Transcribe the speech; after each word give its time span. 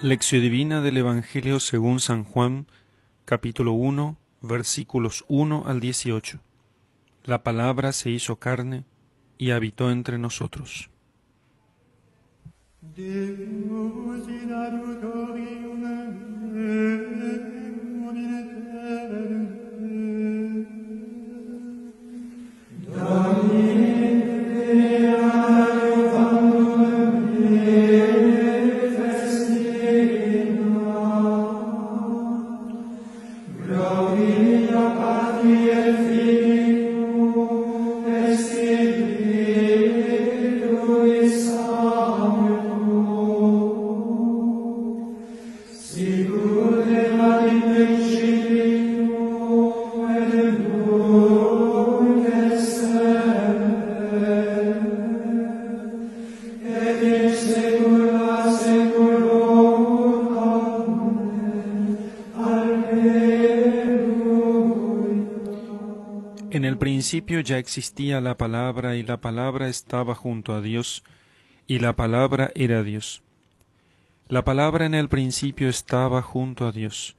Lección 0.00 0.42
Divina 0.42 0.80
del 0.80 0.96
Evangelio 0.98 1.58
según 1.58 1.98
San 1.98 2.22
Juan, 2.22 2.68
capítulo 3.24 3.72
1, 3.72 4.16
versículos 4.42 5.24
1 5.26 5.64
al 5.66 5.80
18. 5.80 6.38
La 7.24 7.42
palabra 7.42 7.90
se 7.90 8.10
hizo 8.10 8.36
carne 8.36 8.84
y 9.38 9.50
habitó 9.50 9.90
entre 9.90 10.16
nosotros. 10.18 10.88
Principio 67.08 67.40
ya 67.40 67.56
existía 67.56 68.20
la 68.20 68.36
palabra 68.36 68.94
y 68.94 69.02
la 69.02 69.18
palabra 69.18 69.68
estaba 69.68 70.14
junto 70.14 70.52
a 70.52 70.60
Dios 70.60 71.04
y 71.66 71.78
la 71.78 71.96
palabra 71.96 72.52
era 72.54 72.82
Dios. 72.82 73.22
La 74.28 74.44
palabra 74.44 74.84
en 74.84 74.94
el 74.94 75.08
principio 75.08 75.70
estaba 75.70 76.20
junto 76.20 76.66
a 76.66 76.70
Dios. 76.70 77.16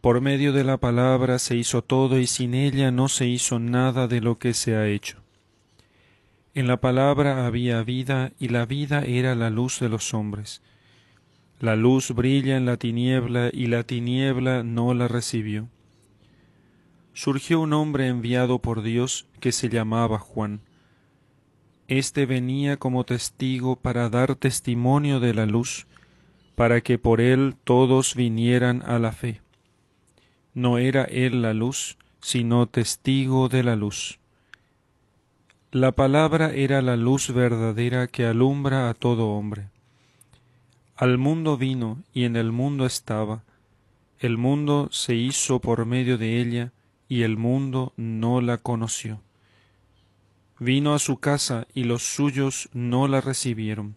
Por 0.00 0.20
medio 0.20 0.52
de 0.52 0.64
la 0.64 0.78
palabra 0.78 1.38
se 1.38 1.54
hizo 1.54 1.82
todo 1.82 2.18
y 2.18 2.26
sin 2.26 2.52
ella 2.52 2.90
no 2.90 3.06
se 3.08 3.28
hizo 3.28 3.60
nada 3.60 4.08
de 4.08 4.20
lo 4.20 4.40
que 4.40 4.54
se 4.54 4.74
ha 4.74 4.88
hecho. 4.88 5.22
En 6.54 6.66
la 6.66 6.80
palabra 6.80 7.46
había 7.46 7.84
vida 7.84 8.32
y 8.40 8.48
la 8.48 8.66
vida 8.66 9.04
era 9.06 9.36
la 9.36 9.50
luz 9.50 9.78
de 9.78 9.88
los 9.88 10.14
hombres. 10.14 10.62
La 11.60 11.76
luz 11.76 12.10
brilla 12.10 12.56
en 12.56 12.66
la 12.66 12.76
tiniebla 12.76 13.50
y 13.52 13.66
la 13.66 13.84
tiniebla 13.84 14.64
no 14.64 14.94
la 14.94 15.06
recibió 15.06 15.68
surgió 17.16 17.60
un 17.60 17.72
hombre 17.72 18.08
enviado 18.08 18.58
por 18.58 18.82
Dios 18.82 19.26
que 19.40 19.50
se 19.50 19.70
llamaba 19.70 20.18
Juan. 20.18 20.60
Este 21.88 22.26
venía 22.26 22.76
como 22.76 23.04
testigo 23.04 23.76
para 23.76 24.10
dar 24.10 24.34
testimonio 24.34 25.18
de 25.18 25.32
la 25.32 25.46
luz, 25.46 25.86
para 26.56 26.82
que 26.82 26.98
por 26.98 27.22
él 27.22 27.56
todos 27.64 28.14
vinieran 28.14 28.82
a 28.82 28.98
la 28.98 29.12
fe. 29.12 29.40
No 30.52 30.76
era 30.76 31.04
él 31.04 31.40
la 31.40 31.54
luz, 31.54 31.96
sino 32.20 32.66
testigo 32.66 33.48
de 33.48 33.62
la 33.62 33.76
luz. 33.76 34.18
La 35.72 35.92
palabra 35.92 36.52
era 36.52 36.82
la 36.82 36.96
luz 36.96 37.32
verdadera 37.32 38.08
que 38.08 38.26
alumbra 38.26 38.90
a 38.90 38.94
todo 38.94 39.30
hombre. 39.30 39.70
Al 40.96 41.16
mundo 41.16 41.56
vino 41.56 42.02
y 42.12 42.24
en 42.24 42.36
el 42.36 42.52
mundo 42.52 42.84
estaba. 42.84 43.42
El 44.18 44.36
mundo 44.36 44.88
se 44.92 45.14
hizo 45.14 45.60
por 45.60 45.86
medio 45.86 46.18
de 46.18 46.42
ella, 46.42 46.72
y 47.08 47.22
el 47.22 47.36
mundo 47.36 47.92
no 47.96 48.40
la 48.40 48.58
conoció. 48.58 49.20
Vino 50.58 50.94
a 50.94 50.98
su 50.98 51.18
casa 51.18 51.66
y 51.74 51.84
los 51.84 52.02
suyos 52.02 52.68
no 52.72 53.08
la 53.08 53.20
recibieron. 53.20 53.94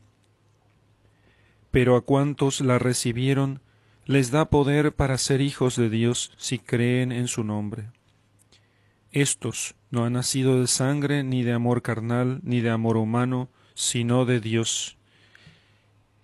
Pero 1.72 1.96
a 1.96 2.02
cuantos 2.02 2.62
la 2.62 2.80
recibieron, 2.80 3.62
les 4.06 4.32
da 4.32 4.50
poder 4.50 4.94
para 4.94 5.18
ser 5.18 5.40
hijos 5.40 5.76
de 5.76 5.90
Dios 5.90 6.32
si 6.38 6.60
creen 6.60 7.12
en 7.12 7.28
su 7.28 7.44
nombre. 7.44 7.92
Estos 9.12 9.76
no 9.92 10.06
han 10.06 10.14
nacido 10.14 10.60
de 10.60 10.68
sangre, 10.68 11.24
ni 11.24 11.44
de 11.44 11.54
amor 11.54 11.82
carnal, 11.82 12.40
ni 12.44 12.62
de 12.62 12.70
amor 12.70 12.98
humano, 12.98 13.50
sino 13.74 14.26
de 14.26 14.40
Dios. 14.40 14.98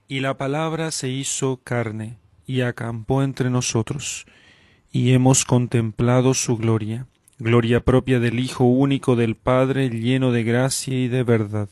Y 0.08 0.20
la 0.20 0.38
palabra 0.38 0.92
se 0.92 1.10
hizo 1.10 1.58
carne, 1.64 2.18
y 2.46 2.62
acampó 2.62 3.24
entre 3.24 3.50
nosotros, 3.50 4.26
y 4.96 5.12
hemos 5.12 5.44
contemplado 5.44 6.34
su 6.34 6.56
gloria, 6.56 7.06
gloria 7.38 7.82
propia 7.82 8.22
del 8.22 8.40
Hijo 8.40 8.64
único 8.64 9.18
del 9.18 9.36
Padre, 9.36 9.90
lleno 9.90 10.32
de 10.32 10.46
gracia 10.46 10.98
y 10.98 11.10
de 11.10 11.22
verdad. 11.24 11.68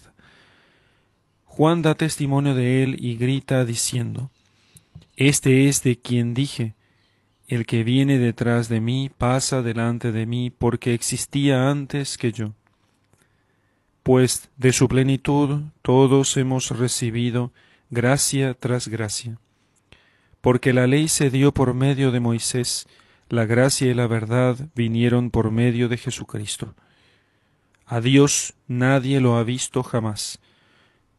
Juan 1.46 1.82
da 1.82 1.96
testimonio 1.96 2.54
de 2.54 2.84
él 2.84 2.98
y 3.00 3.16
grita 3.16 3.64
diciendo, 3.64 4.30
Este 5.16 5.70
es 5.70 5.84
de 5.84 5.98
quien 5.98 6.34
dije, 6.34 6.76
el 7.48 7.66
que 7.66 7.86
viene 7.86 8.20
detrás 8.20 8.68
de 8.68 8.82
mí 8.82 9.10
pasa 9.18 9.62
delante 9.62 10.12
de 10.12 10.26
mí 10.26 10.50
porque 10.50 10.94
existía 10.94 11.70
antes 11.72 12.18
que 12.18 12.34
yo. 12.34 12.52
Pues 14.04 14.50
de 14.58 14.74
su 14.74 14.90
plenitud 14.90 15.62
todos 15.82 16.36
hemos 16.36 16.78
recibido 16.78 17.54
gracia 17.90 18.54
tras 18.54 18.90
gracia. 18.90 19.40
Porque 20.42 20.74
la 20.74 20.88
ley 20.88 21.08
se 21.08 21.30
dio 21.30 21.54
por 21.54 21.74
medio 21.74 22.12
de 22.12 22.20
Moisés, 22.20 22.86
la 23.30 23.46
gracia 23.46 23.90
y 23.90 23.94
la 23.94 24.08
verdad 24.08 24.58
vinieron 24.76 25.32
por 25.32 25.52
medio 25.52 25.90
de 25.90 25.98
Jesucristo. 25.98 26.76
A 27.86 28.02
Dios 28.02 28.54
nadie 28.68 29.20
lo 29.20 29.36
ha 29.36 29.44
visto 29.44 29.84
jamás. 29.84 30.40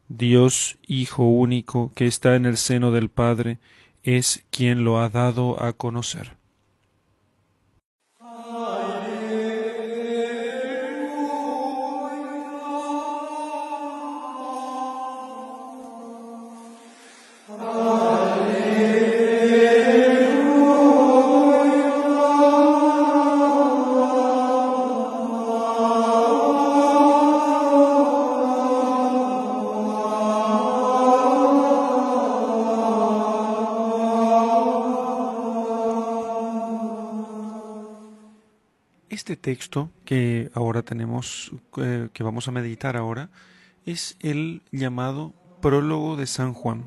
Dios 0.07 0.77
Hijo 0.87 1.23
único 1.23 1.91
que 1.95 2.05
está 2.05 2.35
en 2.35 2.45
el 2.45 2.57
seno 2.57 2.91
del 2.91 3.09
Padre 3.09 3.59
es 4.03 4.45
quien 4.51 4.83
lo 4.83 4.99
ha 4.99 5.09
dado 5.09 5.61
a 5.63 5.73
conocer. 5.73 6.37
Texto 39.45 39.91
que 40.05 40.49
ahora 40.55 40.81
tenemos, 40.81 41.51
eh, 41.77 42.09
que 42.11 42.23
vamos 42.23 42.47
a 42.47 42.51
meditar 42.51 42.97
ahora, 42.97 43.29
es 43.85 44.17
el 44.21 44.63
llamado 44.71 45.35
Prólogo 45.61 46.17
de 46.17 46.25
San 46.25 46.55
Juan. 46.55 46.83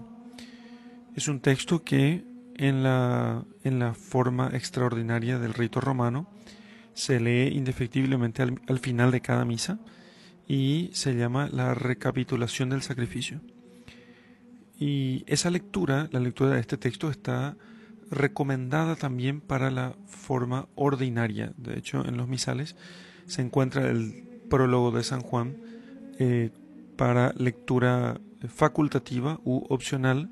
Es 1.15 1.29
un 1.29 1.39
texto 1.39 1.85
que 1.85 2.25
en 2.57 2.83
la, 2.83 3.45
en 3.63 3.79
la 3.79 3.95
forma 3.95 4.51
extraordinaria 4.55 5.39
del 5.39 5.55
rito 5.55 5.81
romano 5.81 6.29
se 6.95 7.21
lee 7.21 7.57
indefectiblemente 7.57 8.43
al, 8.43 8.61
al 8.67 8.81
final 8.81 9.13
de 9.13 9.21
cada 9.21 9.45
misa 9.45 9.79
y 10.49 10.91
se 10.95 11.15
llama 11.15 11.49
la 11.53 11.75
recapitulación 11.75 12.71
del 12.71 12.83
sacrificio. 12.83 13.41
Y 14.81 15.23
esa 15.29 15.49
lectura, 15.51 16.09
la 16.11 16.19
lectura 16.19 16.55
de 16.55 16.61
este 16.61 16.77
texto 16.77 17.09
está 17.09 17.57
recomendada 18.11 18.97
también 18.97 19.41
para 19.41 19.71
la 19.71 19.95
forma 20.07 20.69
ordinaria. 20.75 21.53
De 21.57 21.79
hecho, 21.79 22.05
en 22.07 22.17
los 22.17 22.29
misales 22.29 22.77
se 23.27 23.43
encuentra 23.43 23.91
el 23.91 24.25
prólogo 24.49 24.91
de 24.91 25.05
San 25.05 25.21
Juan 25.21 25.57
eh, 26.19 26.51
para 26.97 27.33
lectura 27.37 28.21
facultativa 28.49 29.41
u 29.45 29.65
opcional 29.69 30.31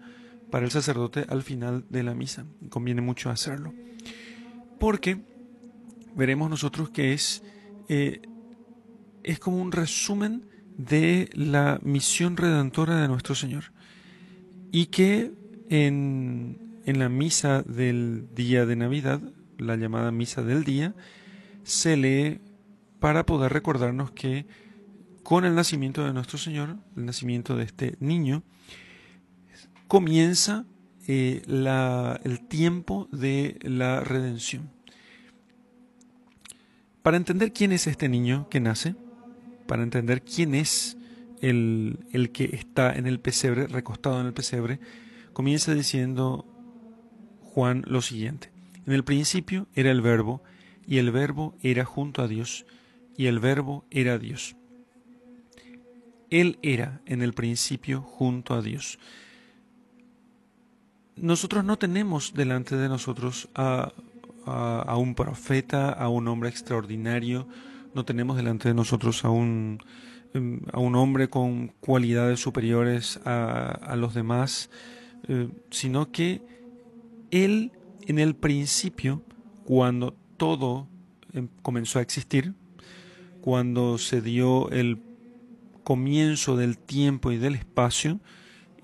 para 0.51 0.65
el 0.65 0.71
sacerdote 0.71 1.27
al 1.29 1.43
final 1.43 1.85
de 1.91 2.03
la 2.03 2.15
misa. 2.15 2.47
Conviene 2.69 3.03
mucho 3.03 3.31
hacerlo. 3.31 3.75
Porque 4.79 5.19
veremos 6.15 6.51
nosotros 6.51 6.91
que 6.91 7.13
es, 7.13 7.43
eh, 7.89 8.23
es 9.23 9.39
como 9.39 9.61
un 9.61 9.73
resumen 9.73 10.49
de 10.77 11.31
la 11.33 11.79
misión 11.83 12.37
redentora 12.37 13.01
de 13.01 13.09
nuestro 13.09 13.35
Señor. 13.35 13.73
Y 14.73 14.87
que 14.87 15.33
en, 15.69 16.66
en 16.87 17.01
la 17.01 17.09
misa 17.09 17.63
del 17.63 18.29
día 18.35 18.65
de 18.65 18.77
Navidad, 18.77 19.21
la 19.59 19.77
llamada 19.77 20.13
misa 20.13 20.43
del 20.43 20.63
día, 20.63 20.95
se 21.65 21.97
lee 21.97 22.41
para 23.01 23.27
poder 23.27 23.53
recordarnos 23.53 24.13
que 24.13 24.47
con 25.25 25.45
el 25.45 25.57
nacimiento 25.57 26.05
de 26.05 26.13
nuestro 26.13 26.39
Señor, 26.39 26.77
el 26.97 27.05
nacimiento 27.05 27.57
de 27.57 27.65
este 27.65 27.97
niño, 27.99 28.45
comienza 29.89 30.65
eh, 31.09 31.43
el 32.23 32.41
tiempo 32.47 33.09
de 33.11 33.59
la 33.63 34.01
redención. 34.01 34.71
Para 37.03 37.17
entender 37.17 37.53
quién 37.53 37.73
es 37.73 37.89
este 37.89 38.09
niño 38.09 38.49
que 38.49 38.61
nace, 38.61 38.95
para 39.67 39.83
entender 39.83 40.23
quién 40.23 40.55
es 40.55 40.97
el, 41.41 41.99
el 42.13 42.31
que 42.31 42.45
está 42.53 42.93
en 42.93 43.09
el 43.09 43.19
pesebre, 43.19 43.67
recostado 43.67 44.21
en 44.21 44.27
el 44.27 44.33
pesebre, 44.33 44.79
comienza 45.33 45.75
diciendo 45.75 46.56
Juan 47.57 47.85
lo 47.87 48.03
siguiente. 48.03 48.51
En 48.87 48.93
el 48.93 49.03
principio 49.03 49.67
era 49.75 49.91
el 49.91 50.03
verbo, 50.03 50.43
y 50.87 50.99
el 50.99 51.11
verbo 51.11 51.55
era 51.63 51.87
junto 51.87 52.21
a 52.21 52.29
Dios, 52.29 52.67
y 53.17 53.29
el 53.29 53.39
verbo 53.39 53.87
era 53.91 54.19
Dios. 54.19 54.57
Él 56.29 56.59
era 56.61 57.01
en 57.07 57.23
el 57.23 57.33
principio 57.33 58.03
junto 58.03 58.53
a 58.53 58.61
Dios. 58.61 58.99
Nosotros 61.17 61.65
no 61.65 61.79
tenemos 61.79 62.35
delante 62.35 62.77
de 62.77 62.91
nosotros 62.91 63.49
a, 63.55 63.91
a, 64.45 64.97
un 64.99 65.15
profeta, 65.15 65.93
a 65.93 66.11
un 66.11 66.29
hombre 66.29 66.51
extraordinario, 66.51 67.49
no 67.95 68.05
tenemos 68.05 68.37
delante 68.37 68.69
de 68.69 68.75
nosotros 68.75 69.25
a 69.25 69.31
un, 69.31 69.83
em, 70.35 70.61
a 70.75 70.79
un 70.79 70.95
hombre 70.95 71.31
con 71.31 71.69
cualidades 71.81 72.39
superiores 72.39 73.19
a, 73.25 73.71
a 73.71 73.97
los 73.97 74.13
demás, 74.13 74.69
eh, 75.27 75.49
sino 75.71 76.13
que 76.13 76.55
Él 77.31 77.73
en 78.07 78.19
el 78.19 78.35
principio, 78.35 79.23
cuando 79.65 80.17
todo 80.37 80.89
em, 81.33 81.49
comenzó 81.63 81.99
a 81.99 82.03
existir, 82.03 82.55
cuando 83.41 83.99
se 83.99 84.21
dio 84.21 84.71
el 84.71 84.99
comienzo 85.85 86.57
del 86.57 86.79
tiempo 86.79 87.31
y 87.31 87.39
del 87.39 87.55
espacio 87.55 88.21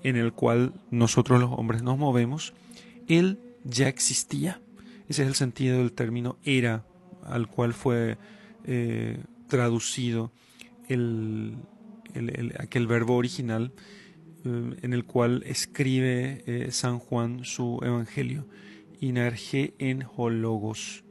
en 0.03 0.15
el 0.15 0.33
cual 0.33 0.73
nosotros 0.91 1.39
los 1.39 1.51
hombres 1.51 1.83
nos 1.83 1.97
movemos, 1.97 2.53
Él 3.07 3.39
ya 3.63 3.87
existía. 3.87 4.61
Ese 5.09 5.23
es 5.23 5.27
el 5.27 5.35
sentido 5.35 5.79
del 5.79 5.91
término 5.91 6.37
era, 6.43 6.85
al 7.25 7.47
cual 7.47 7.73
fue 7.73 8.17
eh, 8.65 9.21
traducido 9.47 10.31
el, 10.87 11.57
aquel 12.59 12.87
verbo 12.87 13.15
original 13.15 13.71
eh, 14.45 14.75
en 14.81 14.93
el 14.93 15.05
cual 15.05 15.43
escribe 15.45 16.43
eh, 16.45 16.71
San 16.71 16.99
Juan 16.99 17.43
su 17.43 17.79
evangelio. 17.83 18.47
Inerge 18.99 19.73
en 19.79 20.05
hologos. 20.15 21.03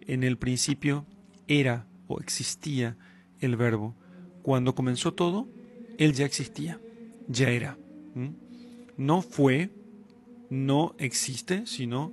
En 0.00 0.22
el 0.22 0.36
principio 0.36 1.06
era 1.48 1.86
o 2.08 2.20
existía 2.20 2.96
el 3.40 3.56
verbo 3.56 3.94
cuando 4.42 4.74
comenzó 4.74 5.14
todo, 5.14 5.48
Él 5.98 6.12
ya 6.12 6.26
existía, 6.26 6.80
ya 7.28 7.50
era. 7.50 7.78
No 8.96 9.22
fue, 9.22 9.70
no 10.50 10.94
existe, 10.98 11.66
sino 11.66 12.12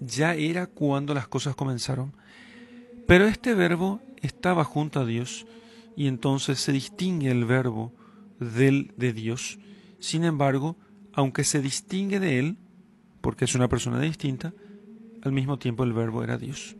ya 0.00 0.34
era 0.34 0.66
cuando 0.66 1.14
las 1.14 1.28
cosas 1.28 1.54
comenzaron. 1.54 2.12
Pero 3.06 3.26
este 3.26 3.54
verbo 3.54 4.00
estaba 4.22 4.64
junto 4.64 5.00
a 5.00 5.06
Dios 5.06 5.46
y 5.96 6.06
entonces 6.06 6.58
se 6.58 6.72
distingue 6.72 7.30
el 7.30 7.44
verbo 7.44 7.92
del 8.40 8.92
de 8.96 9.12
Dios. 9.12 9.58
Sin 9.98 10.24
embargo, 10.24 10.76
aunque 11.12 11.44
se 11.44 11.60
distingue 11.60 12.20
de 12.20 12.38
él, 12.38 12.56
porque 13.20 13.44
es 13.44 13.54
una 13.54 13.68
persona 13.68 14.00
distinta, 14.00 14.52
al 15.22 15.32
mismo 15.32 15.58
tiempo 15.58 15.84
el 15.84 15.92
verbo 15.92 16.22
era 16.22 16.38
Dios. 16.38 16.76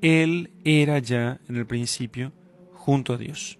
Él 0.00 0.52
era 0.64 0.98
ya 0.98 1.40
en 1.48 1.56
el 1.56 1.66
principio 1.66 2.32
junto 2.74 3.14
a 3.14 3.18
Dios. 3.18 3.58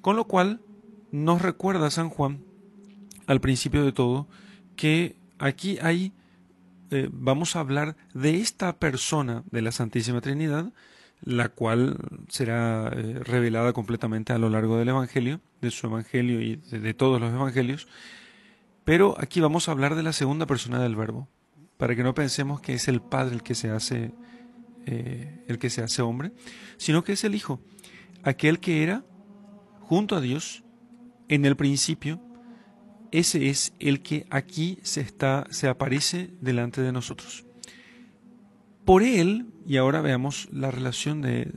Con 0.00 0.16
lo 0.16 0.24
cual 0.24 0.60
nos 1.10 1.42
recuerda 1.42 1.90
San 1.90 2.08
Juan, 2.08 2.44
al 3.26 3.40
principio 3.40 3.84
de 3.84 3.92
todo, 3.92 4.28
que 4.76 5.16
aquí 5.38 5.78
hay, 5.82 6.12
eh, 6.90 7.08
vamos 7.12 7.56
a 7.56 7.60
hablar 7.60 7.96
de 8.14 8.40
esta 8.40 8.78
persona 8.78 9.42
de 9.50 9.62
la 9.62 9.72
Santísima 9.72 10.20
Trinidad, 10.20 10.72
la 11.22 11.48
cual 11.48 11.96
será 12.28 12.88
eh, 12.88 13.20
revelada 13.24 13.72
completamente 13.72 14.32
a 14.32 14.38
lo 14.38 14.50
largo 14.50 14.78
del 14.78 14.88
Evangelio, 14.88 15.40
de 15.60 15.70
su 15.70 15.86
Evangelio 15.86 16.40
y 16.40 16.56
de, 16.56 16.94
todos 16.94 17.20
los 17.20 17.32
Evangelios. 17.32 17.88
Pero 18.84 19.16
aquí 19.18 19.40
vamos 19.40 19.68
a 19.68 19.72
hablar 19.72 19.94
de 19.94 20.02
la 20.02 20.12
segunda 20.12 20.46
persona 20.46 20.80
del 20.80 20.96
Verbo, 20.96 21.28
para 21.76 21.96
que 21.96 22.02
no 22.02 22.14
pensemos 22.14 22.60
que 22.60 22.74
es 22.74 22.88
el 22.88 23.00
Padre 23.00 23.34
el 23.34 23.42
que 23.42 23.54
se 23.54 23.70
hace, 23.70 24.12
eh, 24.86 25.44
el 25.48 25.58
que 25.58 25.70
se 25.70 25.82
hace 25.82 26.02
hombre, 26.02 26.32
sino 26.76 27.02
que 27.02 27.12
es 27.12 27.24
el 27.24 27.34
Hijo, 27.34 27.60
aquel 28.22 28.60
que 28.60 28.82
era 28.82 29.04
junto 29.80 30.16
a 30.16 30.20
Dios 30.20 30.64
en 31.28 31.44
el 31.44 31.56
principio, 31.56 32.20
ese 33.10 33.48
es 33.48 33.72
el 33.78 34.02
que 34.02 34.26
aquí 34.30 34.78
se 34.82 35.00
está 35.00 35.46
se 35.50 35.68
aparece 35.68 36.30
delante 36.40 36.82
de 36.82 36.92
nosotros. 36.92 37.45
Por 38.86 39.02
él, 39.02 39.46
y 39.66 39.76
ahora 39.76 40.00
veamos 40.00 40.48
la 40.50 40.70
relación 40.70 41.20
de, 41.20 41.50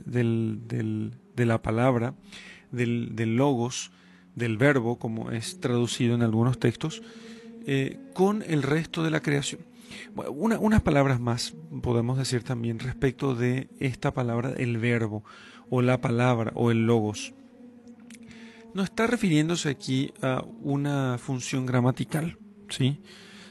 la 1.36 1.62
palabra, 1.62 2.14
del, 2.70 3.36
logos, 3.36 3.92
del 4.34 4.58
verbo, 4.58 4.98
como 4.98 5.30
es 5.30 5.60
traducido 5.60 6.14
en 6.14 6.22
algunos 6.22 6.58
textos, 6.58 7.02
eh, 7.66 7.98
con 8.12 8.42
el 8.42 8.62
resto 8.62 9.02
de 9.02 9.10
la 9.10 9.20
creación. 9.20 9.62
unas 10.14 10.82
palabras 10.82 11.20
más 11.20 11.54
podemos 11.82 12.18
decir 12.18 12.42
también 12.42 12.78
respecto 12.78 13.34
de 13.34 13.68
esta 13.78 14.12
palabra, 14.12 14.52
el 14.58 14.76
verbo, 14.76 15.24
o 15.70 15.80
la 15.80 16.00
palabra, 16.02 16.52
o 16.54 16.70
el 16.70 16.84
logos 16.84 17.32
no 18.74 18.82
está 18.82 19.06
refiriéndose 19.06 19.68
aquí 19.68 20.12
a 20.22 20.44
una 20.62 21.18
función 21.18 21.66
gramatical, 21.66 22.38
¿sí? 22.68 23.00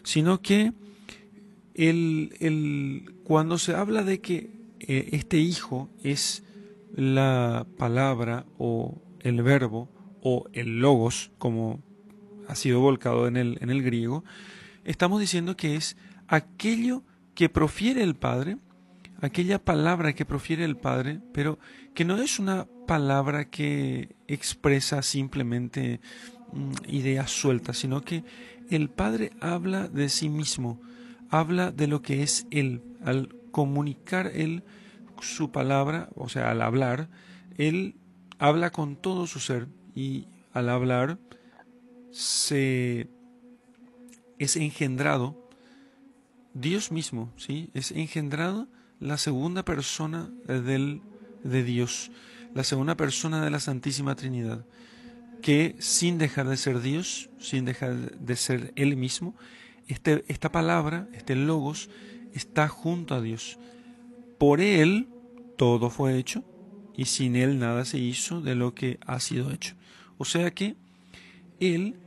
sino 0.03 0.41
que 0.41 0.73
el, 1.87 3.15
cuando 3.23 3.57
se 3.57 3.73
habla 3.73 4.03
de 4.03 4.19
que 4.19 4.49
eh, 4.79 5.09
este 5.13 5.37
hijo 5.37 5.89
es 6.03 6.43
la 6.93 7.65
palabra 7.77 8.45
o 8.57 9.01
el 9.21 9.41
verbo 9.41 9.89
o 10.21 10.47
el 10.53 10.79
logos, 10.79 11.31
como 11.37 11.81
ha 12.47 12.55
sido 12.55 12.81
volcado 12.81 13.27
en 13.27 13.37
el, 13.37 13.57
en 13.61 13.69
el 13.69 13.83
griego, 13.83 14.23
estamos 14.83 15.21
diciendo 15.21 15.55
que 15.55 15.75
es 15.75 15.95
aquello 16.27 17.03
que 17.33 17.47
profiere 17.47 18.03
el 18.03 18.15
Padre, 18.15 18.57
aquella 19.21 19.63
palabra 19.63 20.13
que 20.13 20.25
profiere 20.25 20.65
el 20.65 20.75
Padre, 20.75 21.21
pero 21.33 21.59
que 21.93 22.05
no 22.05 22.17
es 22.17 22.39
una 22.39 22.67
palabra 22.87 23.49
que 23.49 24.15
expresa 24.27 25.01
simplemente 25.01 26.01
mm, 26.51 26.71
ideas 26.89 27.31
sueltas, 27.31 27.77
sino 27.77 28.01
que 28.01 28.23
el 28.69 28.89
Padre 28.89 29.31
habla 29.39 29.87
de 29.87 30.09
sí 30.09 30.27
mismo, 30.27 30.81
habla 31.29 31.71
de 31.71 31.87
lo 31.87 32.01
que 32.01 32.23
es 32.23 32.47
Él. 32.51 32.81
Al 33.03 33.35
comunicar 33.51 34.27
Él 34.27 34.63
su 35.21 35.51
palabra, 35.51 36.09
o 36.15 36.29
sea, 36.29 36.51
al 36.51 36.61
hablar, 36.61 37.09
Él 37.57 37.95
habla 38.37 38.71
con 38.71 38.95
todo 38.95 39.27
su 39.27 39.39
ser 39.39 39.67
y 39.95 40.27
al 40.53 40.69
hablar 40.69 41.19
se 42.11 43.09
es 44.37 44.55
engendrado 44.55 45.49
Dios 46.53 46.91
mismo, 46.91 47.31
¿sí? 47.37 47.69
Es 47.73 47.91
engendrado 47.91 48.67
la 48.99 49.17
segunda 49.17 49.63
persona 49.63 50.29
del, 50.47 51.01
de 51.43 51.63
Dios 51.63 52.11
la 52.53 52.63
segunda 52.63 52.95
persona 52.95 53.43
de 53.43 53.49
la 53.49 53.59
Santísima 53.59 54.15
Trinidad, 54.15 54.65
que 55.41 55.75
sin 55.79 56.17
dejar 56.17 56.47
de 56.47 56.57
ser 56.57 56.81
Dios, 56.81 57.29
sin 57.39 57.65
dejar 57.65 57.95
de 57.95 58.35
ser 58.35 58.73
Él 58.75 58.97
mismo, 58.97 59.35
este, 59.89 60.23
esta 60.27 60.51
palabra, 60.51 61.09
este 61.13 61.35
logos, 61.35 61.89
está 62.33 62.67
junto 62.67 63.15
a 63.15 63.21
Dios. 63.21 63.59
Por 64.37 64.61
Él 64.61 65.09
todo 65.57 65.89
fue 65.89 66.17
hecho 66.17 66.45
y 66.95 67.05
sin 67.05 67.35
Él 67.35 67.59
nada 67.59 67.83
se 67.83 67.99
hizo 67.99 68.41
de 68.41 68.55
lo 68.55 68.73
que 68.73 68.99
ha 69.05 69.19
sido 69.19 69.51
hecho. 69.51 69.75
O 70.17 70.25
sea 70.25 70.51
que 70.51 70.77
Él 71.59 71.99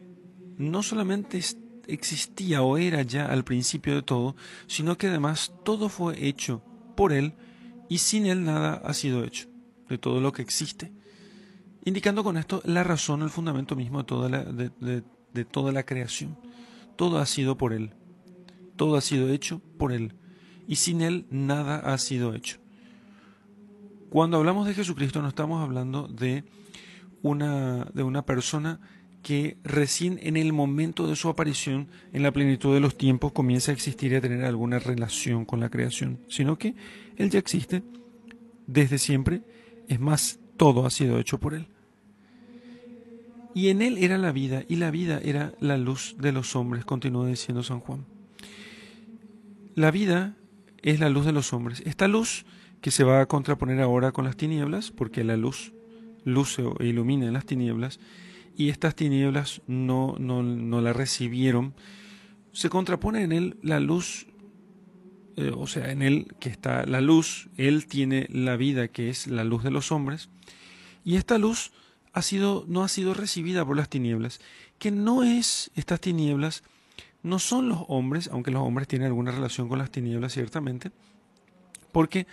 no 0.56 0.82
solamente 0.82 1.40
existía 1.86 2.62
o 2.62 2.78
era 2.78 3.02
ya 3.02 3.26
al 3.26 3.44
principio 3.44 3.94
de 3.94 4.02
todo, 4.02 4.36
sino 4.66 4.96
que 4.96 5.08
además 5.08 5.52
todo 5.64 5.88
fue 5.88 6.26
hecho 6.26 6.62
por 6.96 7.12
Él 7.12 7.34
y 7.88 7.98
sin 7.98 8.26
Él 8.26 8.44
nada 8.44 8.80
ha 8.84 8.94
sido 8.94 9.24
hecho 9.24 9.48
de 9.88 9.98
todo 9.98 10.20
lo 10.20 10.32
que 10.32 10.42
existe, 10.42 10.92
indicando 11.84 12.24
con 12.24 12.36
esto 12.36 12.62
la 12.64 12.84
razón, 12.84 13.22
el 13.22 13.30
fundamento 13.30 13.76
mismo 13.76 13.98
de 13.98 14.04
toda 14.04 14.28
la, 14.28 14.44
de, 14.44 15.44
toda 15.44 15.72
la 15.72 15.82
creación. 15.82 16.38
Todo 16.96 17.18
ha 17.18 17.26
sido 17.26 17.56
por 17.56 17.72
Él, 17.72 17.94
todo 18.76 18.96
ha 18.96 19.00
sido 19.00 19.28
hecho 19.28 19.60
por 19.78 19.92
Él, 19.92 20.14
y 20.66 20.76
sin 20.76 21.00
Él 21.00 21.26
nada 21.30 21.78
ha 21.78 21.98
sido 21.98 22.34
hecho. 22.34 22.58
Cuando 24.10 24.36
hablamos 24.36 24.66
de 24.66 24.74
Jesucristo 24.74 25.22
no 25.22 25.28
estamos 25.28 25.62
hablando 25.62 26.06
de 26.06 26.44
una, 27.22 27.84
de 27.94 28.02
una 28.02 28.26
persona 28.26 28.80
que 29.22 29.56
recién 29.62 30.18
en 30.22 30.36
el 30.36 30.52
momento 30.52 31.06
de 31.06 31.16
su 31.16 31.28
aparición, 31.28 31.88
en 32.12 32.22
la 32.22 32.32
plenitud 32.32 32.74
de 32.74 32.80
los 32.80 32.98
tiempos, 32.98 33.32
comienza 33.32 33.70
a 33.70 33.74
existir 33.74 34.12
y 34.12 34.16
a 34.16 34.20
tener 34.20 34.44
alguna 34.44 34.78
relación 34.78 35.44
con 35.44 35.60
la 35.60 35.70
creación, 35.70 36.18
sino 36.28 36.58
que 36.58 36.74
Él 37.16 37.30
ya 37.30 37.38
existe 37.38 37.82
desde 38.66 38.98
siempre 38.98 39.42
es 39.88 40.00
más, 40.00 40.38
todo 40.56 40.86
ha 40.86 40.90
sido 40.90 41.18
hecho 41.18 41.38
por 41.38 41.54
Él. 41.54 41.66
Y 43.54 43.68
en 43.68 43.82
él 43.82 43.98
era 43.98 44.18
la 44.18 44.32
vida, 44.32 44.64
y 44.68 44.76
la 44.76 44.90
vida 44.90 45.20
era 45.22 45.52
la 45.60 45.76
luz 45.76 46.16
de 46.18 46.32
los 46.32 46.56
hombres, 46.56 46.84
continúa 46.84 47.26
diciendo 47.26 47.62
San 47.62 47.80
Juan. 47.80 48.06
La 49.74 49.90
vida 49.90 50.36
es 50.82 51.00
la 51.00 51.10
luz 51.10 51.26
de 51.26 51.32
los 51.32 51.52
hombres. 51.52 51.82
Esta 51.86 52.08
luz 52.08 52.44
que 52.80 52.90
se 52.90 53.04
va 53.04 53.20
a 53.20 53.26
contraponer 53.26 53.80
ahora 53.80 54.12
con 54.12 54.24
las 54.24 54.36
tinieblas, 54.36 54.90
porque 54.90 55.24
la 55.24 55.36
luz 55.36 55.72
luce 56.24 56.62
o 56.62 56.76
ilumina 56.80 57.26
en 57.26 57.34
las 57.34 57.46
tinieblas, 57.46 58.00
y 58.56 58.68
estas 58.68 58.94
tinieblas 58.94 59.62
no, 59.66 60.16
no, 60.18 60.42
no 60.42 60.80
la 60.80 60.92
recibieron, 60.92 61.74
se 62.52 62.68
contrapone 62.68 63.22
en 63.22 63.32
él 63.32 63.56
la 63.62 63.80
luz, 63.80 64.26
eh, 65.36 65.52
o 65.54 65.66
sea, 65.66 65.90
en 65.90 66.02
él 66.02 66.34
que 66.38 66.48
está 66.48 66.84
la 66.86 67.00
luz, 67.00 67.48
él 67.56 67.86
tiene 67.86 68.26
la 68.30 68.56
vida 68.56 68.88
que 68.88 69.08
es 69.08 69.26
la 69.26 69.44
luz 69.44 69.62
de 69.62 69.70
los 69.70 69.90
hombres, 69.90 70.28
y 71.04 71.16
esta 71.16 71.38
luz 71.38 71.72
sido, 72.20 72.66
no 72.68 72.84
ha 72.84 72.88
sido 72.88 73.14
recibida 73.14 73.64
por 73.64 73.76
las 73.76 73.88
tinieblas, 73.88 74.40
que 74.78 74.90
no 74.90 75.22
es 75.22 75.70
estas 75.74 76.00
tinieblas, 76.00 76.62
no 77.22 77.38
son 77.38 77.70
los 77.70 77.84
hombres, 77.88 78.28
aunque 78.30 78.50
los 78.50 78.62
hombres 78.62 78.88
tienen 78.88 79.06
alguna 79.06 79.30
relación 79.30 79.68
con 79.68 79.78
las 79.78 79.90
tinieblas 79.90 80.34
ciertamente, 80.34 80.90
porque 81.92 82.26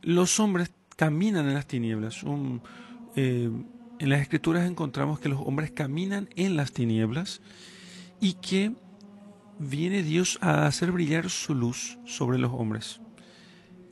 los 0.00 0.40
hombres 0.40 0.70
caminan 0.96 1.48
en 1.48 1.54
las 1.54 1.66
tinieblas. 1.66 2.22
Eh, 3.16 3.50
en 3.98 4.08
las 4.08 4.22
escrituras 4.22 4.66
encontramos 4.66 5.20
que 5.20 5.28
los 5.28 5.40
hombres 5.40 5.70
caminan 5.72 6.30
en 6.36 6.56
las 6.56 6.72
tinieblas 6.72 7.42
y 8.20 8.34
que 8.34 8.72
viene 9.58 10.02
Dios 10.02 10.38
a 10.40 10.66
hacer 10.66 10.90
brillar 10.90 11.28
su 11.28 11.54
luz 11.54 11.98
sobre 12.06 12.38
los 12.38 12.52
hombres. 12.52 13.00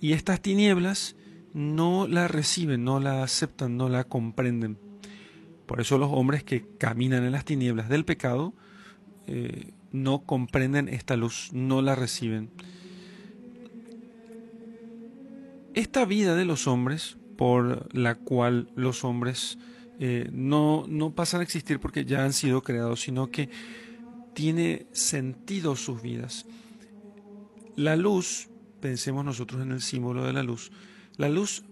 Y 0.01 0.13
estas 0.13 0.41
tinieblas 0.41 1.17
no 1.53 2.07
la 2.07 2.29
reciben, 2.29 2.85
no 2.85 3.01
la 3.01 3.23
aceptan, 3.23 3.77
no 3.77 3.89
la 3.89 4.05
comprenden. 4.05 4.79
Por 5.69 5.83
eso 5.83 5.99
los 5.99 6.09
hombres 6.11 6.43
que 6.43 6.65
caminan 6.79 7.25
en 7.25 7.33
las 7.33 7.45
tinieblas 7.45 7.91
del 7.91 8.07
pecado 8.07 8.55
eh, 9.27 9.75
no 9.93 10.25
comprenden 10.25 10.89
esta 10.89 11.15
luz, 11.15 11.51
no 11.53 11.83
la 11.83 11.95
reciben. 11.95 12.51
Esta 15.75 16.07
vida 16.07 16.35
de 16.37 16.47
los 16.47 16.67
hombres, 16.67 17.19
por 17.37 17.95
la 17.95 18.15
cual 18.15 18.71
los 18.77 19.05
hombres 19.05 19.59
eh, 20.01 20.31
no, 20.33 20.87
no 20.89 21.15
pasan 21.15 21.41
a 21.41 21.45
existir 21.45 21.81
porque 21.81 22.07
ya 22.07 22.25
han 22.25 22.33
sido 22.33 22.63
creados, 22.63 23.03
sino 23.03 23.31
que 23.31 23.51
tiene 24.33 24.87
sentido 24.93 25.77
sus 25.77 26.01
vidas. 26.01 26.47
La 27.77 27.95
luz, 27.95 28.49
pensemos 28.81 29.23
nosotros 29.23 29.61
en 29.61 29.73
el 29.73 29.83
símbolo 29.83 30.25
de 30.25 30.33
la 30.33 30.43
luz, 30.43 30.73
la 31.19 31.29
luz 31.29 31.63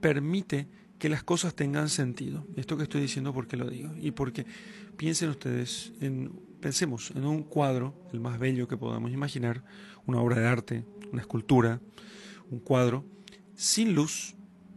permite 0.00 0.66
que 0.98 1.08
las 1.08 1.22
cosas 1.22 1.54
tengan 1.54 1.88
sentido. 1.88 2.46
Esto 2.56 2.76
que 2.76 2.84
estoy 2.84 3.00
diciendo, 3.00 3.32
¿por 3.32 3.46
qué 3.46 3.56
lo 3.56 3.68
digo? 3.68 3.90
Y 4.00 4.12
porque 4.12 4.46
piensen 4.96 5.30
ustedes, 5.30 5.92
en, 6.00 6.32
pensemos 6.60 7.10
en 7.10 7.24
un 7.24 7.42
cuadro, 7.42 7.94
el 8.12 8.20
más 8.20 8.38
bello 8.38 8.68
que 8.68 8.76
podamos 8.76 9.12
imaginar, 9.12 9.64
una 10.06 10.20
obra 10.20 10.38
de 10.38 10.46
arte, 10.46 10.84
una 11.12 11.20
escultura, 11.20 11.80
un 12.50 12.60
cuadro, 12.60 13.04
sin 13.54 13.94
luz, 13.94 14.34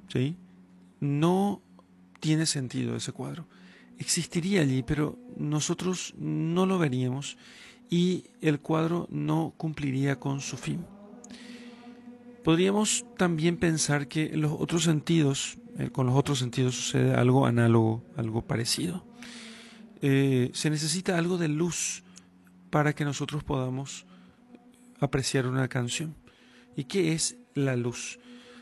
¿sí? 0.08 0.38
no 1.00 1.62
tiene 2.20 2.46
sentido 2.46 2.96
ese 2.96 3.12
cuadro. 3.12 3.48
Existiría 4.00 4.62
allí, 4.62 4.84
pero 4.84 5.18
nosotros 5.38 6.14
no 6.18 6.66
lo 6.66 6.78
veríamos 6.78 7.38
y 7.90 8.26
el 8.42 8.60
cuadro 8.60 9.08
no 9.10 9.54
cumpliría 9.58 10.20
con 10.20 10.42
su 10.42 10.58
fin. 10.58 10.86
Podríamos 12.48 13.04
también 13.18 13.58
pensar 13.58 14.08
que 14.08 14.30
los 14.38 14.54
otros 14.54 14.86
sentidos 14.86 15.58
eh, 15.78 15.90
con 15.90 16.06
los 16.06 16.16
otros 16.16 16.40
sentidos 16.40 16.76
sucede 16.76 17.14
algo 17.14 17.46
análogo, 17.46 18.06
algo 18.16 18.42
parecido. 18.42 19.04
Eh, 20.02 20.50
se 20.54 20.70
necesita 20.70 21.18
algo 21.18 21.38
de 21.38 21.50
luz 21.50 22.04
para 22.70 22.96
que 22.96 23.04
nosotros 23.04 23.44
podamos 23.44 24.06
apreciar 25.02 25.46
una 25.46 25.68
canción. 25.68 26.16
¿Y 26.78 26.86
qué 26.86 27.12
es 27.12 27.36
la 27.54 27.76
luz? 27.76 28.18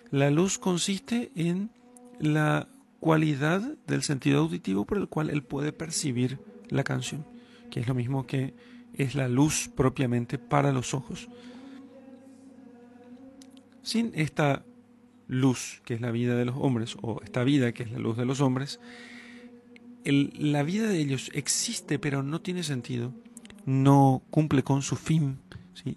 La 0.09 0.31
luz 0.31 0.57
consiste 0.57 1.31
en 1.35 1.69
la 2.19 2.67
cualidad 2.99 3.61
del 3.85 4.01
sentido 4.01 4.39
auditivo 4.39 4.85
por 4.85 4.97
el 4.97 5.09
cual 5.09 5.29
él 5.29 5.43
puede 5.43 5.73
percibir 5.73 6.39
la 6.69 6.83
canción, 6.83 7.23
que 7.69 7.81
es 7.81 7.87
lo 7.87 7.93
mismo 7.93 8.25
que 8.25 8.55
es 8.95 9.13
la 9.13 9.27
luz 9.27 9.69
propiamente 9.75 10.39
para 10.39 10.71
los 10.71 10.95
ojos. 10.95 11.29
Sin 13.85 14.11
esta 14.15 14.65
luz, 15.27 15.83
que 15.85 15.93
es 15.93 16.01
la 16.01 16.09
vida 16.09 16.35
de 16.35 16.43
los 16.43 16.55
hombres, 16.57 16.97
o 17.03 17.21
esta 17.23 17.43
vida, 17.43 17.71
que 17.71 17.83
es 17.83 17.91
la 17.91 17.99
luz 17.99 18.17
de 18.17 18.25
los 18.25 18.41
hombres, 18.41 18.79
la 20.03 20.63
vida 20.63 20.87
de 20.87 20.99
ellos 20.99 21.29
existe, 21.33 21.99
pero 21.99 22.23
no 22.23 22.41
tiene 22.41 22.63
sentido, 22.63 23.13
no 23.63 24.23
cumple 24.31 24.63
con 24.63 24.81
su 24.81 24.95
fin, 24.95 25.37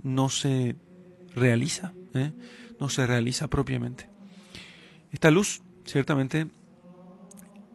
no 0.02 0.28
se 0.28 0.76
realiza, 1.34 1.94
¿eh? 2.12 2.32
no 2.78 2.90
se 2.90 3.06
realiza 3.06 3.48
propiamente. 3.48 4.10
Esta 5.10 5.30
luz, 5.30 5.62
ciertamente, 5.86 6.46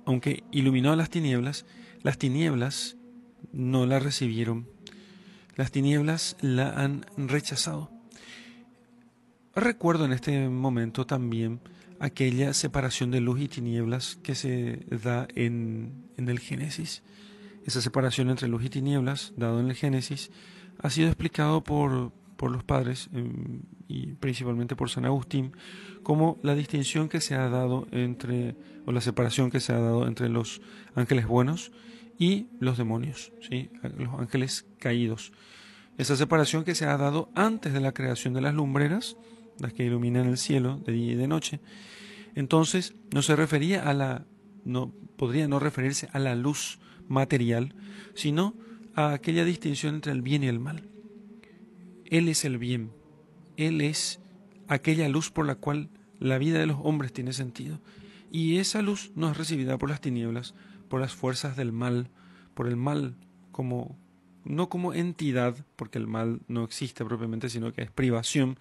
aunque 0.06 0.44
iluminó 0.52 0.96
las 0.96 1.10
tinieblas, 1.10 1.66
las 2.04 2.20
tinieblas 2.20 2.98
no 3.52 3.88
la 3.88 3.98
recibieron, 3.98 4.68
las 5.56 5.72
tinieblas 5.72 6.38
la 6.40 6.70
han 6.70 7.04
rechazado. 7.18 7.93
Recuerdo 9.56 10.06
en 10.06 10.14
este 10.14 10.50
momento 10.50 11.06
también 11.06 11.60
aquella 12.00 12.54
separación 12.56 13.12
de 13.12 13.22
luz 13.22 13.40
y 13.40 13.48
tinieblas 13.48 14.18
que 14.24 14.34
se 14.34 14.84
da 14.90 15.28
en, 15.36 16.10
el 16.18 16.40
Génesis. 16.40 17.04
Esa 17.64 17.80
separación 17.80 18.32
entre 18.32 18.48
luz 18.48 18.66
y 18.66 18.70
tinieblas, 18.70 19.32
dado 19.38 19.60
en 19.60 19.70
el 19.70 19.76
Génesis, 19.76 20.32
ha 20.80 20.90
sido 20.90 21.08
explicado 21.08 21.64
por, 21.64 22.12
por 22.36 22.50
los 22.50 22.64
padres 22.64 23.10
em, 23.14 23.62
y 23.88 24.14
principalmente 24.14 24.76
por 24.76 24.90
San 24.90 25.06
Agustín 25.06 25.54
como 26.02 26.40
la 26.42 26.56
distinción 26.56 27.08
que 27.08 27.22
se 27.22 27.36
ha 27.36 27.48
dado 27.48 27.88
entre, 27.92 28.56
o 28.88 28.92
la 28.92 29.02
separación 29.02 29.52
que 29.52 29.60
se 29.60 29.72
ha 29.72 29.78
dado 29.78 30.08
entre 30.08 30.30
los 30.30 30.62
ángeles 30.96 31.28
buenos 31.28 31.72
y 32.18 32.48
los 32.60 32.80
demonios, 32.80 33.32
¿sí? 33.48 33.70
los 34.00 34.20
ángeles 34.20 34.66
caídos. 34.80 35.32
Esa 36.00 36.16
separación 36.16 36.64
que 36.64 36.74
se 36.74 36.86
ha 36.86 36.98
dado 36.98 37.30
antes 37.36 37.72
de 37.72 37.82
la 37.82 37.94
creación 37.94 38.34
de 38.34 38.42
las 38.42 38.56
lumbreras, 38.56 39.16
las 39.60 39.74
que 39.74 39.86
iluminan 39.86 40.28
el 40.28 40.38
cielo 40.38 40.82
de 40.86 40.94
día 40.94 41.14
y 41.14 41.16
de 41.16 41.28
noche. 41.28 41.60
Entonces, 42.36 42.96
no 43.14 43.22
se 43.22 43.36
refería 43.36 43.88
a 43.88 43.94
la, 43.94 44.26
no, 44.66 44.92
podría 45.18 45.48
no 45.48 45.60
referirse 45.60 46.10
a 46.14 46.20
la 46.20 46.36
luz 46.36 46.80
material, 47.08 47.76
sino 48.16 48.56
a 48.96 49.14
aquella 49.14 49.46
distinción 49.46 49.96
entre 49.96 50.12
el 50.12 50.22
bien 50.22 50.44
y 50.44 50.48
el 50.48 50.60
mal. 50.60 50.90
Él 52.06 52.30
es 52.30 52.46
el 52.46 52.58
bien, 52.58 52.92
Él 53.58 53.82
es 53.82 54.20
aquella 54.68 55.10
luz 55.10 55.32
por 55.32 55.46
la 55.46 55.56
cual 55.56 55.90
la 56.20 56.38
vida 56.38 56.60
de 56.60 56.68
los 56.68 56.78
hombres 56.84 57.14
tiene 57.14 57.34
sentido. 57.34 57.80
Y 58.32 58.58
esa 58.58 58.82
luz 58.82 59.12
no 59.16 59.30
es 59.30 59.38
recibida 59.38 59.78
por 59.78 59.90
las 59.90 60.02
tinieblas, 60.02 60.56
por 60.90 61.02
las 61.02 61.14
fuerzas 61.14 61.56
del 61.56 61.72
mal, 61.72 62.10
por 62.54 62.68
el 62.68 62.78
mal 62.78 63.16
como 63.52 63.98
no 64.46 64.70
como 64.70 64.94
entidad, 64.94 65.66
porque 65.76 65.98
el 65.98 66.08
mal 66.08 66.42
no 66.48 66.64
existe 66.64 67.06
propiamente, 67.06 67.50
sino 67.50 67.72
que 67.72 67.82
es 67.84 67.92
privación, 67.92 68.58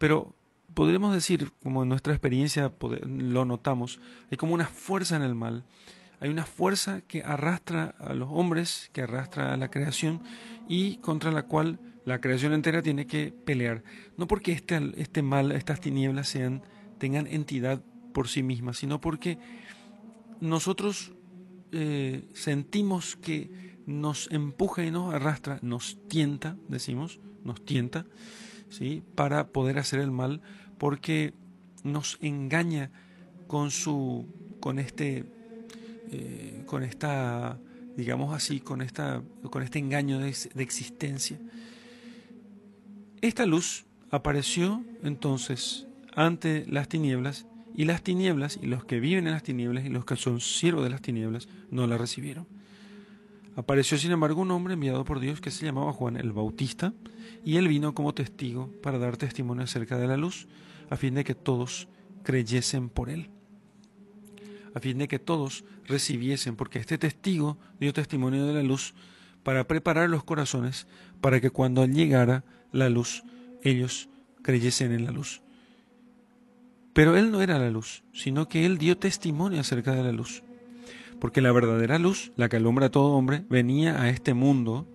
pero 0.00 0.34
podríamos 0.72 1.12
decir, 1.12 1.52
como 1.62 1.82
en 1.82 1.90
nuestra 1.90 2.14
experiencia 2.14 2.72
lo 3.02 3.44
notamos, 3.44 4.00
hay 4.30 4.38
como 4.38 4.54
una 4.54 4.64
fuerza 4.64 5.14
en 5.14 5.20
el 5.20 5.34
mal. 5.34 5.62
Hay 6.20 6.30
una 6.30 6.46
fuerza 6.46 7.02
que 7.02 7.22
arrastra 7.22 7.94
a 7.98 8.14
los 8.14 8.30
hombres, 8.32 8.88
que 8.94 9.02
arrastra 9.02 9.52
a 9.52 9.58
la 9.58 9.70
creación 9.70 10.22
y 10.66 10.96
contra 10.96 11.32
la 11.32 11.42
cual 11.42 11.78
la 12.06 12.18
creación 12.22 12.54
entera 12.54 12.80
tiene 12.80 13.06
que 13.06 13.30
pelear. 13.44 13.84
No 14.16 14.26
porque 14.26 14.52
este, 14.52 14.80
este 14.96 15.20
mal, 15.20 15.52
estas 15.52 15.80
tinieblas 15.80 16.30
sean, 16.30 16.62
tengan 16.96 17.26
entidad 17.26 17.82
por 18.14 18.28
sí 18.28 18.42
mismas, 18.42 18.78
sino 18.78 19.02
porque 19.02 19.36
nosotros 20.40 21.12
eh, 21.72 22.26
sentimos 22.32 23.16
que 23.16 23.78
nos 23.84 24.30
empuja 24.30 24.82
y 24.82 24.90
nos 24.90 25.12
arrastra, 25.12 25.58
nos 25.60 25.98
tienta, 26.08 26.56
decimos, 26.68 27.20
nos 27.44 27.62
tienta, 27.66 28.06
¿sí? 28.70 29.02
para 29.14 29.48
poder 29.48 29.78
hacer 29.78 30.00
el 30.00 30.10
mal, 30.10 30.40
porque 30.78 31.34
nos 31.84 32.18
engaña 32.20 32.90
con 33.46 33.70
su, 33.70 34.26
con 34.60 34.78
este, 34.78 35.24
eh, 36.10 36.62
con 36.66 36.82
esta, 36.82 37.58
digamos 37.96 38.34
así, 38.34 38.60
con 38.60 38.80
esta, 38.80 39.22
con 39.50 39.62
este 39.62 39.78
engaño 39.78 40.18
de, 40.18 40.34
de 40.54 40.62
existencia. 40.62 41.38
Esta 43.20 43.44
luz 43.44 43.84
apareció 44.10 44.82
entonces 45.02 45.86
ante 46.14 46.64
las 46.68 46.88
tinieblas 46.88 47.46
y 47.74 47.84
las 47.84 48.02
tinieblas 48.02 48.58
y 48.60 48.66
los 48.66 48.84
que 48.84 49.00
viven 49.00 49.26
en 49.26 49.32
las 49.32 49.42
tinieblas 49.42 49.84
y 49.84 49.88
los 49.88 50.04
que 50.04 50.16
son 50.16 50.40
siervos 50.40 50.84
de 50.84 50.90
las 50.90 51.02
tinieblas 51.02 51.48
no 51.70 51.86
la 51.86 51.98
recibieron. 51.98 52.46
Apareció 53.60 53.98
sin 53.98 54.10
embargo 54.10 54.40
un 54.40 54.50
hombre 54.52 54.72
enviado 54.72 55.04
por 55.04 55.20
Dios 55.20 55.42
que 55.42 55.50
se 55.50 55.66
llamaba 55.66 55.92
Juan 55.92 56.16
el 56.16 56.32
Bautista, 56.32 56.94
y 57.44 57.58
él 57.58 57.68
vino 57.68 57.94
como 57.94 58.14
testigo 58.14 58.70
para 58.82 58.98
dar 58.98 59.18
testimonio 59.18 59.64
acerca 59.64 59.98
de 59.98 60.08
la 60.08 60.16
luz, 60.16 60.48
a 60.88 60.96
fin 60.96 61.14
de 61.14 61.24
que 61.24 61.34
todos 61.34 61.86
creyesen 62.22 62.88
por 62.88 63.10
él. 63.10 63.28
a 64.74 64.80
fin 64.80 64.96
de 64.96 65.08
que 65.08 65.18
todos 65.18 65.64
recibiesen, 65.86 66.56
porque 66.56 66.78
este 66.78 66.96
testigo 66.96 67.58
dio 67.78 67.92
testimonio 67.92 68.46
de 68.46 68.54
la 68.54 68.62
luz 68.62 68.94
para 69.42 69.66
preparar 69.66 70.08
los 70.08 70.24
corazones, 70.24 70.86
para 71.20 71.40
que 71.42 71.50
cuando 71.50 71.84
llegara 71.84 72.44
la 72.72 72.88
luz, 72.88 73.24
ellos 73.62 74.08
creyesen 74.42 74.92
en 74.92 75.04
la 75.04 75.10
luz. 75.10 75.42
Pero 76.94 77.14
él 77.16 77.30
no 77.30 77.42
era 77.42 77.58
la 77.58 77.68
luz, 77.68 78.04
sino 78.14 78.48
que 78.48 78.64
él 78.64 78.78
dio 78.78 78.96
testimonio 78.96 79.60
acerca 79.60 79.92
de 79.92 80.04
la 80.04 80.12
luz. 80.12 80.42
Porque 81.20 81.40
la 81.40 81.52
verdadera 81.52 81.98
luz, 81.98 82.32
la 82.36 82.48
que 82.48 82.56
alumbra 82.56 82.86
a 82.86 82.90
todo 82.90 83.14
hombre, 83.14 83.44
venía 83.48 84.00
a 84.00 84.08
este 84.08 84.34
mundo, 84.34 84.88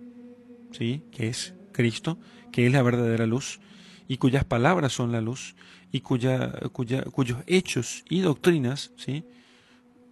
¿sí? 0.72 1.02
que 1.12 1.28
es 1.28 1.54
Cristo, 1.72 2.18
que 2.52 2.66
es 2.66 2.72
la 2.72 2.82
verdadera 2.82 3.26
luz, 3.26 3.60
y 4.08 4.18
cuyas 4.18 4.44
palabras 4.44 4.92
son 4.92 5.12
la 5.12 5.20
luz, 5.20 5.54
y 5.92 6.00
cuya, 6.00 6.52
cuya, 6.72 7.02
cuyos 7.04 7.38
hechos 7.46 8.04
y 8.10 8.20
doctrinas 8.20 8.92
¿sí? 8.96 9.24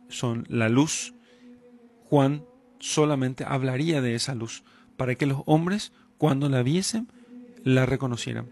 son 0.08 0.46
la 0.48 0.68
luz. 0.68 1.14
Juan 2.04 2.44
solamente 2.78 3.44
hablaría 3.46 4.00
de 4.00 4.14
esa 4.14 4.34
luz, 4.34 4.62
para 4.96 5.16
que 5.16 5.26
los 5.26 5.42
hombres, 5.46 5.92
cuando 6.16 6.48
la 6.48 6.62
viesen, 6.62 7.08
la 7.64 7.86
reconocieran. 7.86 8.46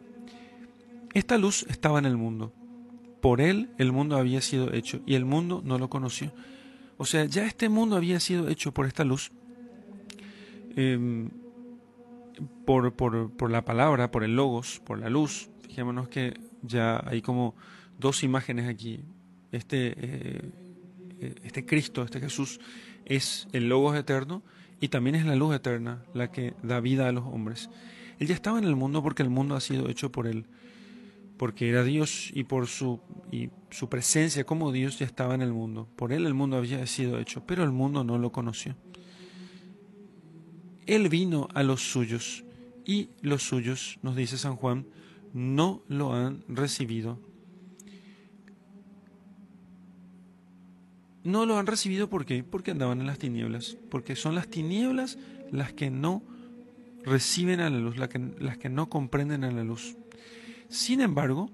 Esta 1.15 1.39
luz 1.39 1.65
estaba 1.69 1.99
en 1.99 2.07
el 2.07 2.17
mundo. 2.17 2.53
Por 3.21 3.41
él 3.41 3.71
el 3.79 3.93
mundo 3.93 4.17
había 4.17 4.41
sido 4.41 4.73
hecho 4.73 5.01
y 5.07 5.15
el 5.15 5.25
mundo 5.25 5.63
no 5.65 5.79
lo 5.79 5.89
conoció. 5.89 6.33
O 6.97 7.05
sea, 7.05 7.25
ya 7.25 7.45
este 7.47 7.69
mundo 7.69 7.97
había 7.97 8.21
sido 8.21 8.49
hecho 8.49 8.73
por 8.73 8.87
esta 8.87 9.05
luz, 9.05 9.33
em, 10.77 11.31
por, 12.65 12.93
por, 12.95 13.51
la 13.51 13.65
palabra, 13.65 14.11
por 14.11 14.25
el 14.25 14.37
logos, 14.37 14.81
por 14.85 14.99
la 14.99 15.11
luz. 15.11 15.51
Fijémonos 15.63 16.09
que 16.09 16.35
ya 16.63 17.03
hay 17.07 17.23
como 17.23 17.55
dos 17.99 18.23
imágenes 18.23 18.69
aquí. 18.69 19.01
Este, 19.51 19.95
eh, 19.97 20.51
este 21.43 21.65
Cristo, 21.67 22.03
este 22.03 22.21
Jesús, 22.21 22.61
es 23.05 23.49
el 23.53 23.69
logos 23.69 23.97
eterno 23.97 24.43
y 24.81 24.89
también 24.89 25.17
es 25.17 25.25
la 25.25 25.37
luz 25.37 25.55
eterna 25.55 26.03
la 26.15 26.31
que 26.31 26.55
da 26.63 26.81
vida 26.81 27.09
a 27.09 27.13
los 27.13 27.25
hombres. 27.25 27.71
Él 28.19 28.29
ya 28.29 28.35
estaba 28.35 28.59
en 28.59 28.65
el 28.65 28.77
mundo 28.77 29.03
porque 29.03 29.23
el 29.23 29.31
mundo 29.31 29.55
ha 29.55 29.61
sido 29.61 29.89
hecho 29.89 30.13
por 30.13 30.27
él, 30.27 30.47
porque 31.43 31.69
era 31.69 31.83
Dios 31.83 32.31
y 32.35 32.45
por 32.45 32.69
su, 32.69 33.01
y 33.33 33.51
su 33.71 33.89
presencia 33.89 34.45
como 34.45 34.71
Dios 34.71 35.01
ya 35.01 35.07
estaba 35.07 35.35
en 35.35 35.43
el 35.43 35.53
mundo. 35.53 35.89
Por 35.97 36.13
él 36.13 36.25
el 36.25 36.35
mundo 36.35 36.57
había 36.57 36.87
sido 36.87 37.19
hecho, 37.19 37.45
pero 37.45 37.65
el 37.65 37.73
mundo 37.73 38.05
no 38.05 38.17
lo 38.17 38.31
conoció. 38.31 38.77
Él 40.87 41.09
vino 41.09 41.49
a 41.53 41.65
los 41.65 41.83
suyos 41.83 42.45
y 42.87 43.09
los 43.23 43.43
suyos, 43.43 43.99
nos 44.03 44.15
dice 44.15 44.39
San 44.39 44.55
Juan, 44.55 44.87
no 45.33 45.83
lo 45.89 46.15
han 46.15 46.45
recibido. 46.47 47.19
No 51.25 51.45
lo 51.45 51.59
han 51.59 51.67
recibido. 51.67 52.09
Porque 52.09 52.45
andaban 52.71 53.01
en 53.01 53.09
las 53.09 53.19
tinieblas, 53.19 53.77
porque 53.91 54.15
son 54.15 54.37
las 54.37 54.47
tinieblas 54.47 55.19
las 55.51 55.73
que 55.73 55.91
no 55.91 56.23
reciben 57.03 57.59
a 57.59 57.69
la 57.69 57.81
luz, 57.81 57.97
las 57.97 58.11
que, 58.11 58.21
las 58.39 58.59
que 58.59 58.69
no 58.69 58.89
comprenden 58.89 59.43
a 59.43 59.51
la 59.51 59.65
luz. 59.65 59.97
Sin 60.73 61.03
embargo, 61.03 61.51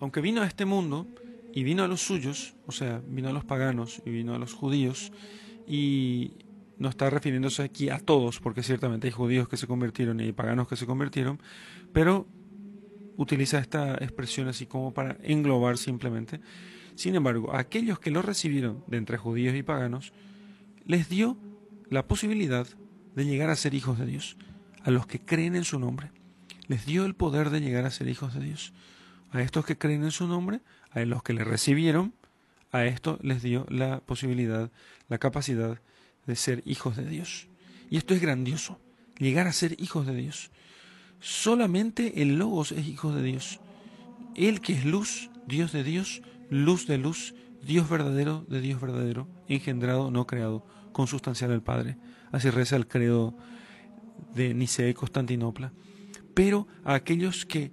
aunque 0.00 0.20
vino 0.20 0.42
a 0.42 0.46
este 0.46 0.64
mundo 0.64 1.06
y 1.54 1.62
vino 1.62 1.84
a 1.84 1.88
los 1.88 2.00
suyos, 2.00 2.56
o 2.66 2.72
sea, 2.72 3.00
vino 3.06 3.28
a 3.28 3.32
los 3.32 3.44
paganos 3.44 4.02
y 4.04 4.10
vino 4.10 4.34
a 4.34 4.38
los 4.38 4.54
judíos, 4.54 5.12
y 5.68 6.32
no 6.76 6.88
está 6.88 7.08
refiriéndose 7.10 7.62
aquí 7.62 7.90
a 7.90 8.00
todos, 8.00 8.40
porque 8.40 8.64
ciertamente 8.64 9.06
hay 9.06 9.12
judíos 9.12 9.48
que 9.48 9.56
se 9.56 9.68
convirtieron 9.68 10.18
y 10.18 10.24
hay 10.24 10.32
paganos 10.32 10.66
que 10.66 10.74
se 10.74 10.84
convirtieron, 10.84 11.40
pero 11.92 12.26
utiliza 13.16 13.60
esta 13.60 13.94
expresión 13.94 14.48
así 14.48 14.66
como 14.66 14.92
para 14.92 15.16
englobar 15.22 15.78
simplemente. 15.78 16.40
Sin 16.96 17.14
embargo, 17.14 17.54
a 17.54 17.60
aquellos 17.60 18.00
que 18.00 18.10
lo 18.10 18.20
recibieron 18.20 18.82
de 18.88 18.96
entre 18.96 19.16
judíos 19.16 19.54
y 19.54 19.62
paganos, 19.62 20.12
les 20.86 21.08
dio 21.08 21.36
la 21.88 22.08
posibilidad 22.08 22.66
de 23.14 23.24
llegar 23.24 23.48
a 23.48 23.54
ser 23.54 23.74
hijos 23.74 23.96
de 23.96 24.06
Dios 24.06 24.36
a 24.82 24.90
los 24.90 25.06
que 25.06 25.20
creen 25.20 25.54
en 25.54 25.62
su 25.62 25.78
nombre. 25.78 26.10
Les 26.70 26.86
dio 26.86 27.04
el 27.04 27.16
poder 27.16 27.50
de 27.50 27.60
llegar 27.60 27.84
a 27.84 27.90
ser 27.90 28.06
hijos 28.06 28.32
de 28.32 28.44
Dios. 28.44 28.72
A 29.32 29.42
estos 29.42 29.66
que 29.66 29.76
creen 29.76 30.04
en 30.04 30.12
su 30.12 30.28
nombre, 30.28 30.60
a 30.92 31.00
los 31.00 31.24
que 31.24 31.32
le 31.32 31.42
recibieron, 31.42 32.14
a 32.70 32.84
esto 32.84 33.18
les 33.22 33.42
dio 33.42 33.66
la 33.68 33.98
posibilidad, 33.98 34.70
la 35.08 35.18
capacidad 35.18 35.80
de 36.28 36.36
ser 36.36 36.62
hijos 36.66 36.96
de 36.96 37.06
Dios. 37.06 37.48
Y 37.90 37.96
esto 37.96 38.14
es 38.14 38.20
grandioso, 38.20 38.78
llegar 39.18 39.48
a 39.48 39.52
ser 39.52 39.74
hijos 39.80 40.06
de 40.06 40.14
Dios. 40.14 40.52
Solamente 41.18 42.22
el 42.22 42.38
Logos 42.38 42.70
es 42.70 42.86
hijo 42.86 43.12
de 43.12 43.24
Dios. 43.24 43.58
Él 44.36 44.60
que 44.60 44.74
es 44.74 44.84
luz, 44.84 45.28
Dios 45.48 45.72
de 45.72 45.82
Dios, 45.82 46.22
luz 46.50 46.86
de 46.86 46.98
luz, 46.98 47.34
Dios 47.64 47.90
verdadero 47.90 48.46
de 48.48 48.60
Dios 48.60 48.80
verdadero, 48.80 49.26
engendrado, 49.48 50.12
no 50.12 50.24
creado, 50.28 50.64
consustancial 50.92 51.50
al 51.50 51.64
Padre. 51.64 51.96
Así 52.30 52.48
reza 52.48 52.76
el 52.76 52.86
credo 52.86 53.34
de 54.36 54.54
Nicea 54.54 54.88
y 54.88 54.94
Constantinopla, 54.94 55.72
pero 56.34 56.66
a 56.84 56.94
aquellos 56.94 57.46
que 57.46 57.72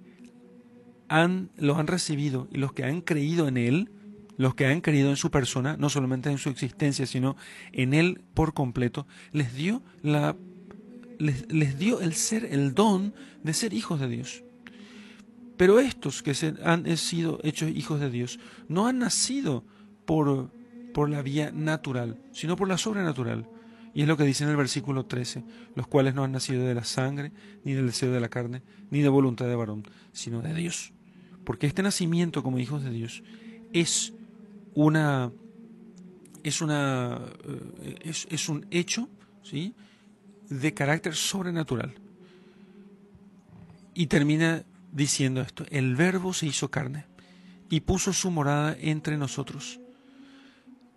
han, 1.08 1.50
lo 1.56 1.76
han 1.76 1.86
recibido 1.86 2.48
y 2.50 2.58
los 2.58 2.72
que 2.72 2.84
han 2.84 3.00
creído 3.00 3.48
en 3.48 3.56
Él, 3.56 3.90
los 4.36 4.54
que 4.54 4.66
han 4.66 4.80
creído 4.80 5.10
en 5.10 5.16
su 5.16 5.30
persona, 5.30 5.76
no 5.76 5.90
solamente 5.90 6.30
en 6.30 6.38
su 6.38 6.48
existencia, 6.48 7.06
sino 7.06 7.36
en 7.72 7.94
Él 7.94 8.22
por 8.34 8.54
completo, 8.54 9.06
les 9.32 9.54
dio, 9.54 9.82
la, 10.02 10.36
les, 11.18 11.50
les 11.52 11.78
dio 11.78 12.00
el 12.00 12.14
ser, 12.14 12.44
el 12.44 12.74
don 12.74 13.14
de 13.42 13.52
ser 13.54 13.72
hijos 13.74 14.00
de 14.00 14.08
Dios. 14.08 14.44
Pero 15.56 15.80
estos 15.80 16.22
que 16.22 16.34
se 16.34 16.54
han 16.62 16.96
sido 16.96 17.40
hechos 17.42 17.70
hijos 17.70 17.98
de 17.98 18.10
Dios 18.10 18.38
no 18.68 18.86
han 18.86 19.00
nacido 19.00 19.64
por, 20.06 20.52
por 20.94 21.10
la 21.10 21.20
vía 21.20 21.50
natural, 21.50 22.22
sino 22.32 22.54
por 22.54 22.68
la 22.68 22.78
sobrenatural. 22.78 23.48
Y 23.94 24.02
es 24.02 24.08
lo 24.08 24.16
que 24.16 24.24
dice 24.24 24.44
en 24.44 24.50
el 24.50 24.56
versículo 24.56 25.06
13, 25.06 25.44
los 25.74 25.86
cuales 25.86 26.14
no 26.14 26.24
han 26.24 26.32
nacido 26.32 26.64
de 26.64 26.74
la 26.74 26.84
sangre, 26.84 27.32
ni 27.64 27.72
del 27.72 27.86
deseo 27.86 28.12
de 28.12 28.20
la 28.20 28.28
carne, 28.28 28.62
ni 28.90 29.00
de 29.00 29.08
voluntad 29.08 29.46
de 29.46 29.56
varón, 29.56 29.84
sino 30.12 30.42
de 30.42 30.54
Dios. 30.54 30.92
Porque 31.44 31.66
este 31.66 31.82
nacimiento 31.82 32.42
como 32.42 32.58
hijos 32.58 32.84
de 32.84 32.90
Dios 32.90 33.22
es 33.72 34.12
una 34.74 35.32
es 36.44 36.60
una 36.60 37.20
eh, 37.44 37.96
es, 38.02 38.26
es 38.30 38.48
un 38.48 38.66
hecho 38.70 39.08
¿sí? 39.42 39.74
de 40.48 40.74
carácter 40.74 41.14
sobrenatural. 41.14 41.94
Y 43.94 44.06
termina 44.06 44.64
diciendo 44.92 45.40
esto, 45.40 45.64
el 45.70 45.96
verbo 45.96 46.32
se 46.32 46.46
hizo 46.46 46.70
carne 46.70 47.06
y 47.70 47.80
puso 47.80 48.12
su 48.12 48.30
morada 48.30 48.76
entre 48.80 49.16
nosotros. 49.16 49.80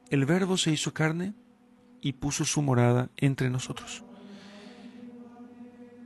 El 0.10 0.25
verbo 0.25 0.58
se 0.58 0.71
hizo 0.71 0.93
carne 0.93 1.34
y 2.02 2.14
puso 2.14 2.46
su 2.46 2.62
morada 2.62 3.10
entre 3.18 3.50
nosotros. 3.50 4.04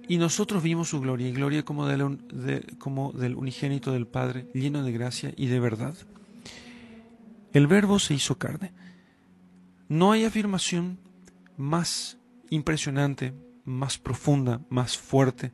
Y 0.07 0.17
nosotros 0.17 0.61
vimos 0.61 0.89
su 0.89 1.01
gloria, 1.01 1.27
y 1.27 1.31
gloria 1.31 1.63
como 1.63 1.87
del, 1.87 2.77
como 2.77 3.11
del 3.13 3.35
unigénito 3.35 3.91
del 3.91 4.05
Padre, 4.05 4.47
lleno 4.53 4.83
de 4.83 4.91
gracia 4.91 5.33
y 5.35 5.47
de 5.47 5.59
verdad. 5.59 5.95
El 7.53 7.67
Verbo 7.67 7.97
se 7.97 8.13
hizo 8.13 8.37
carne. 8.37 8.71
No 9.87 10.11
hay 10.11 10.25
afirmación 10.25 10.99
más 11.57 12.17
impresionante, 12.49 13.33
más 13.63 13.97
profunda, 13.97 14.61
más 14.69 14.97
fuerte, 14.97 15.53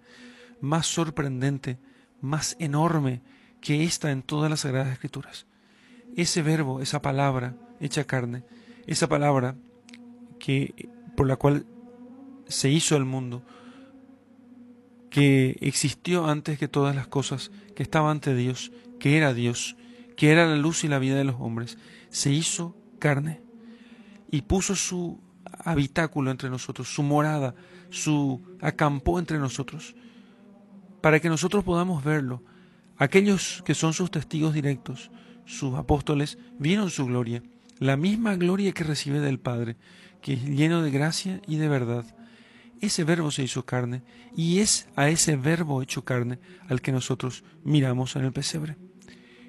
más 0.59 0.87
sorprendente, 0.87 1.77
más 2.19 2.55
enorme 2.59 3.21
que 3.61 3.83
esta 3.83 4.11
en 4.11 4.21
todas 4.21 4.49
las 4.49 4.61
Sagradas 4.61 4.91
Escrituras. 4.91 5.45
Ese 6.17 6.41
verbo, 6.41 6.81
esa 6.81 7.01
palabra 7.01 7.55
hecha 7.79 8.03
carne, 8.03 8.43
esa 8.85 9.07
palabra 9.07 9.55
que, 10.41 10.89
por 11.15 11.27
la 11.27 11.35
cual 11.35 11.65
se 12.47 12.69
hizo 12.69 12.97
el 12.97 13.05
mundo, 13.05 13.43
que 15.09 15.57
existió 15.61 16.25
antes 16.25 16.57
que 16.57 16.67
todas 16.67 16.95
las 16.95 17.07
cosas, 17.07 17.51
que 17.75 17.83
estaba 17.83 18.11
ante 18.11 18.33
Dios, 18.33 18.71
que 18.99 19.17
era 19.17 19.33
Dios, 19.33 19.75
que 20.17 20.31
era 20.31 20.47
la 20.47 20.57
luz 20.57 20.83
y 20.83 20.87
la 20.87 20.99
vida 20.99 21.15
de 21.15 21.23
los 21.23 21.35
hombres, 21.39 21.77
se 22.09 22.31
hizo 22.31 22.75
carne 22.97 23.41
y 24.31 24.41
puso 24.41 24.75
su 24.75 25.19
habitáculo 25.63 26.31
entre 26.31 26.49
nosotros, 26.49 26.93
su 26.93 27.03
morada, 27.03 27.53
su 27.89 28.41
acampó 28.61 29.19
entre 29.19 29.37
nosotros, 29.37 29.95
para 31.01 31.19
que 31.19 31.29
nosotros 31.29 31.63
podamos 31.63 32.03
verlo. 32.03 32.41
Aquellos 32.97 33.61
que 33.65 33.75
son 33.75 33.93
sus 33.93 34.11
testigos 34.11 34.53
directos, 34.53 35.11
sus 35.45 35.75
apóstoles, 35.75 36.37
vieron 36.57 36.89
su 36.89 37.05
gloria, 37.05 37.43
la 37.79 37.97
misma 37.97 38.35
gloria 38.35 38.71
que 38.71 38.83
recibe 38.83 39.19
del 39.19 39.39
Padre, 39.39 39.75
que 40.21 40.33
es 40.33 40.43
lleno 40.45 40.81
de 40.81 40.91
gracia 40.91 41.41
y 41.47 41.57
de 41.57 41.67
verdad. 41.67 42.05
Ese 42.79 43.03
verbo 43.03 43.29
se 43.31 43.43
hizo 43.43 43.65
carne 43.65 44.01
y 44.35 44.59
es 44.59 44.87
a 44.95 45.09
ese 45.09 45.35
verbo 45.35 45.81
hecho 45.81 46.03
carne 46.03 46.39
al 46.67 46.81
que 46.81 46.91
nosotros 46.91 47.43
miramos 47.63 48.15
en 48.15 48.25
el 48.25 48.31
pesebre, 48.31 48.77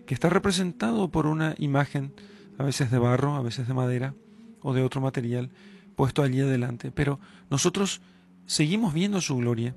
que 0.06 0.14
está 0.14 0.28
representado 0.28 1.11
por 1.11 1.26
una 1.26 1.54
imagen, 1.58 2.12
a 2.58 2.62
veces 2.62 2.90
de 2.90 2.98
barro, 2.98 3.35
a 3.35 3.42
veces 3.42 3.66
de 3.66 3.74
madera 3.74 4.14
o 4.61 4.74
de 4.74 4.82
otro 4.82 5.00
material, 5.00 5.50
puesto 5.96 6.22
allí 6.22 6.40
adelante. 6.40 6.90
Pero 6.90 7.20
nosotros 7.50 8.02
seguimos 8.46 8.92
viendo 8.92 9.20
su 9.20 9.37
gloria, 9.37 9.74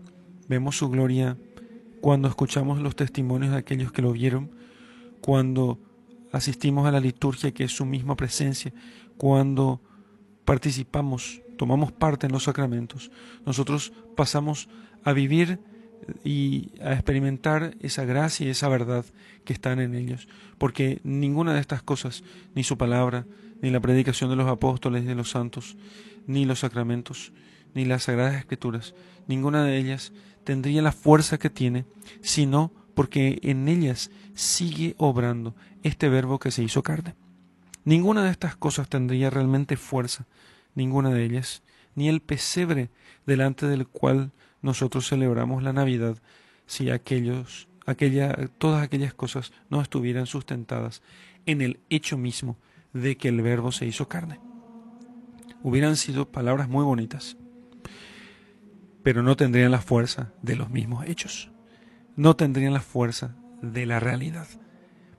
vemos 0.49 0.77
su 0.77 0.89
gloria 0.89 1.37
cuando 2.01 2.27
escuchamos 2.27 2.79
los 2.81 2.95
testimonios 2.95 3.51
de 3.51 3.57
aquellos 3.57 3.91
que 3.91 4.01
lo 4.01 4.11
vieron, 4.11 4.51
cuando 5.21 5.79
asistimos 6.31 6.85
a 6.85 6.91
la 6.91 6.99
liturgia 6.99 7.53
que 7.53 7.63
es 7.63 7.71
su 7.71 7.85
misma 7.85 8.15
presencia, 8.15 8.73
cuando 9.17 9.81
participamos, 10.45 11.41
tomamos 11.57 11.91
parte 11.91 12.27
en 12.27 12.31
los 12.31 12.43
sacramentos, 12.43 13.11
nosotros 13.45 13.91
pasamos 14.15 14.69
a 15.03 15.13
vivir 15.13 15.59
y 16.23 16.71
a 16.81 16.93
experimentar 16.93 17.75
esa 17.81 18.05
gracia 18.05 18.45
y 18.45 18.49
esa 18.49 18.69
verdad 18.69 19.05
que 19.43 19.53
están 19.53 19.79
en 19.79 19.95
ellos, 19.95 20.27
porque 20.57 20.99
ninguna 21.03 21.53
de 21.53 21.61
estas 21.61 21.81
cosas, 21.81 22.23
ni 22.53 22.63
su 22.63 22.77
palabra, 22.77 23.25
ni 23.61 23.71
la 23.71 23.79
predicación 23.79 24.29
de 24.29 24.35
los 24.35 24.47
apóstoles 24.47 25.03
y 25.03 25.07
de 25.07 25.15
los 25.15 25.31
santos, 25.31 25.77
ni 26.27 26.45
los 26.45 26.59
sacramentos, 26.59 27.33
ni 27.73 27.85
las 27.85 28.03
sagradas 28.03 28.35
escrituras, 28.35 28.93
ninguna 29.27 29.63
de 29.63 29.77
ellas 29.77 30.13
tendría 30.43 30.81
la 30.81 30.91
fuerza 30.91 31.39
que 31.39 31.49
tiene, 31.49 31.85
sino 32.21 32.71
porque 32.93 33.39
en 33.41 33.67
ellas 33.67 34.11
sigue 34.33 34.95
obrando 34.97 35.55
este 35.83 36.09
verbo 36.09 36.39
que 36.39 36.51
se 36.51 36.63
hizo 36.63 36.83
carne. 36.83 37.15
Ninguna 37.85 38.23
de 38.23 38.31
estas 38.31 38.55
cosas 38.55 38.89
tendría 38.89 39.29
realmente 39.29 39.77
fuerza, 39.77 40.25
ninguna 40.73 41.11
de 41.11 41.23
ellas, 41.23 41.63
ni 41.93 42.09
el 42.09 42.19
pesebre 42.19 42.89
delante 43.25 43.67
del 43.67 43.87
cual 43.87 44.31
nosotros 44.61 45.07
celebramos 45.07 45.63
la 45.63 45.71
Navidad, 45.71 46.17
si 46.65 46.89
aquellos, 46.89 47.67
aquella, 47.85 48.35
todas 48.57 48.83
aquellas 48.83 49.13
cosas 49.13 49.53
no 49.69 49.81
estuvieran 49.81 50.25
sustentadas 50.25 51.03
en 51.45 51.61
el 51.61 51.79
hecho 51.89 52.17
mismo 52.17 52.57
de 52.91 53.17
que 53.17 53.27
el 53.27 53.41
verbo 53.41 53.71
se 53.71 53.85
hizo 53.85 54.07
carne. 54.07 54.39
Hubieran 55.61 55.95
sido 55.95 56.31
palabras 56.31 56.67
muy 56.67 56.83
bonitas, 56.83 57.37
pero 59.03 59.21
no 59.21 59.35
tendrían 59.35 59.71
la 59.71 59.81
fuerza 59.81 60.33
de 60.41 60.55
los 60.55 60.71
mismos 60.71 61.05
hechos, 61.05 61.51
no 62.15 62.35
tendrían 62.35 62.73
la 62.73 62.81
fuerza 62.81 63.35
de 63.61 63.85
la 63.85 63.99
realidad, 63.99 64.47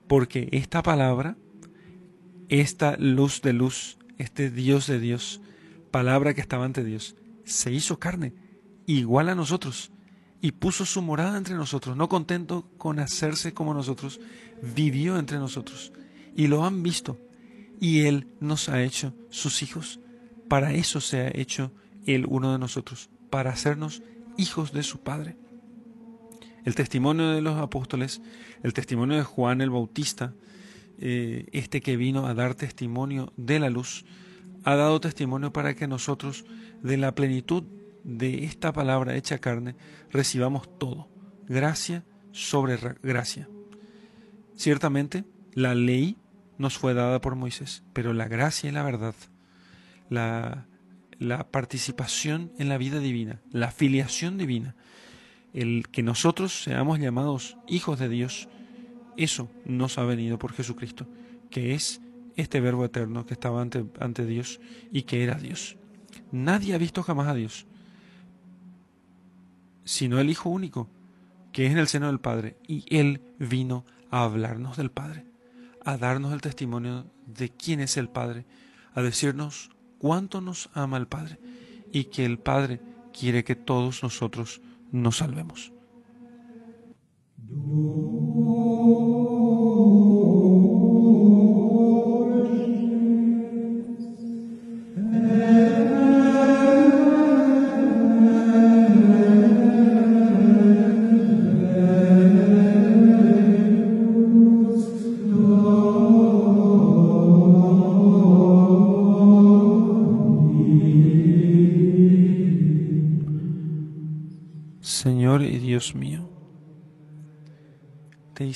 porque 0.07 0.49
esta 0.51 0.83
palabra, 0.83 1.37
esta 2.49 2.95
luz 2.97 3.41
de 3.41 3.53
luz, 3.53 3.97
este 4.17 4.49
Dios 4.49 4.87
de 4.87 4.99
Dios, 4.99 5.41
palabra 5.91 6.33
que 6.33 6.41
estaba 6.41 6.65
ante 6.65 6.83
Dios, 6.83 7.15
se 7.43 7.71
hizo 7.71 7.99
carne, 7.99 8.33
igual 8.85 9.29
a 9.29 9.35
nosotros, 9.35 9.91
y 10.41 10.51
puso 10.51 10.85
su 10.85 11.01
morada 11.01 11.37
entre 11.37 11.55
nosotros, 11.55 11.97
no 11.97 12.09
contento 12.09 12.69
con 12.77 12.99
hacerse 12.99 13.53
como 13.53 13.73
nosotros, 13.73 14.19
vivió 14.61 15.17
entre 15.17 15.37
nosotros, 15.37 15.91
y 16.35 16.47
lo 16.47 16.65
han 16.65 16.83
visto, 16.83 17.19
y 17.79 18.01
Él 18.01 18.27
nos 18.39 18.69
ha 18.69 18.83
hecho 18.83 19.13
sus 19.29 19.61
hijos. 19.63 19.99
Para 20.47 20.73
eso 20.73 21.01
se 21.01 21.21
ha 21.21 21.31
hecho 21.33 21.71
Él 22.05 22.25
uno 22.27 22.51
de 22.51 22.59
nosotros, 22.59 23.09
para 23.29 23.51
hacernos 23.51 24.01
hijos 24.37 24.71
de 24.71 24.83
su 24.83 24.99
Padre. 24.99 25.35
El 26.63 26.75
testimonio 26.75 27.29
de 27.29 27.41
los 27.41 27.57
apóstoles, 27.57 28.21
el 28.63 28.73
testimonio 28.73 29.17
de 29.17 29.23
Juan 29.23 29.61
el 29.61 29.69
Bautista, 29.69 30.33
eh, 30.99 31.47
este 31.51 31.81
que 31.81 31.97
vino 31.97 32.25
a 32.25 32.33
dar 32.33 32.55
testimonio 32.55 33.33
de 33.37 33.59
la 33.59 33.69
luz, 33.69 34.05
ha 34.63 34.75
dado 34.75 34.99
testimonio 34.99 35.53
para 35.53 35.75
que 35.75 35.87
nosotros, 35.87 36.45
de 36.81 36.97
la 36.97 37.13
plenitud 37.15 37.63
de 38.03 38.45
esta 38.45 38.73
palabra 38.73 39.15
hecha 39.15 39.37
carne, 39.37 39.75
recibamos 40.11 40.77
todo, 40.77 41.09
gracia 41.47 42.03
sobre 42.31 42.77
gracia. 43.01 43.47
Ciertamente, 44.55 45.23
la 45.53 45.75
ley 45.75 46.17
nos 46.57 46.77
fue 46.77 46.93
dada 46.93 47.21
por 47.21 47.35
Moisés, 47.35 47.83
pero 47.93 48.13
la 48.13 48.27
gracia 48.27 48.69
y 48.69 48.73
la 48.73 48.83
verdad, 48.83 49.15
la, 50.09 50.67
la 51.19 51.49
participación 51.49 52.51
en 52.57 52.69
la 52.69 52.77
vida 52.77 52.99
divina, 52.99 53.41
la 53.51 53.71
filiación 53.71 54.37
divina, 54.37 54.75
el 55.53 55.87
que 55.89 56.03
nosotros 56.03 56.63
seamos 56.63 56.99
llamados 56.99 57.57
hijos 57.67 57.99
de 57.99 58.09
Dios, 58.09 58.49
eso 59.17 59.49
nos 59.65 59.97
ha 59.97 60.03
venido 60.03 60.37
por 60.39 60.53
Jesucristo, 60.53 61.07
que 61.49 61.73
es 61.73 62.01
este 62.35 62.61
verbo 62.61 62.85
eterno 62.85 63.25
que 63.25 63.33
estaba 63.33 63.61
ante, 63.61 63.85
ante 63.99 64.25
Dios 64.25 64.59
y 64.91 65.03
que 65.03 65.23
era 65.23 65.35
Dios. 65.35 65.75
Nadie 66.31 66.73
ha 66.73 66.77
visto 66.77 67.03
jamás 67.03 67.27
a 67.27 67.33
Dios, 67.33 67.65
sino 69.83 70.19
el 70.19 70.29
Hijo 70.29 70.49
único, 70.49 70.87
que 71.51 71.65
es 71.65 71.71
en 71.71 71.79
el 71.79 71.87
seno 71.87 72.07
del 72.07 72.19
Padre, 72.19 72.57
y 72.67 72.85
Él 72.95 73.21
vino 73.39 73.85
a 74.11 74.23
hablarnos 74.23 74.77
del 74.77 74.91
Padre, 74.91 75.25
a 75.83 75.97
darnos 75.97 76.33
el 76.33 76.41
testimonio 76.41 77.05
de 77.25 77.49
quién 77.49 77.79
es 77.79 77.97
el 77.97 78.09
Padre, 78.09 78.45
a 78.93 79.01
decirnos 79.01 79.71
cuánto 79.97 80.41
nos 80.41 80.69
ama 80.73 80.97
el 80.97 81.07
Padre 81.07 81.39
y 81.91 82.05
que 82.05 82.25
el 82.25 82.37
Padre 82.37 82.81
quiere 83.17 83.43
que 83.43 83.55
todos 83.55 84.03
nosotros 84.03 84.61
nos 84.91 85.17
salvemos. 85.17 85.71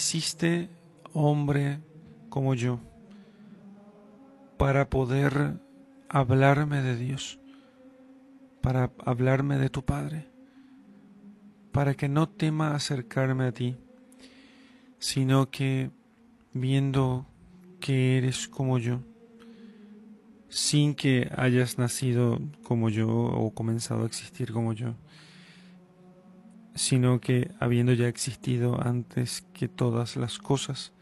Hiciste 0.01 0.67
hombre 1.13 1.79
como 2.29 2.55
yo 2.55 2.79
para 4.57 4.89
poder 4.89 5.59
hablarme 6.09 6.81
de 6.81 6.95
Dios, 6.97 7.39
para 8.61 8.91
hablarme 9.05 9.59
de 9.59 9.69
tu 9.69 9.85
Padre, 9.85 10.27
para 11.71 11.93
que 11.93 12.09
no 12.09 12.27
tema 12.27 12.73
acercarme 12.73 13.45
a 13.45 13.51
ti, 13.51 13.77
sino 14.97 15.51
que 15.51 15.91
viendo 16.51 17.27
que 17.79 18.17
eres 18.17 18.47
como 18.47 18.79
yo, 18.79 19.01
sin 20.49 20.95
que 20.95 21.29
hayas 21.37 21.77
nacido 21.77 22.39
como 22.63 22.89
yo 22.89 23.07
o 23.07 23.53
comenzado 23.53 24.01
a 24.01 24.07
existir 24.07 24.51
como 24.51 24.73
yo, 24.73 24.95
sino 26.75 27.19
que 27.19 27.51
habiendo 27.59 27.93
ya 27.93 28.07
existido 28.07 28.81
antes 28.81 29.45
que 29.53 29.67
todas 29.67 30.15
las 30.15 30.37
cosas, 30.37 30.93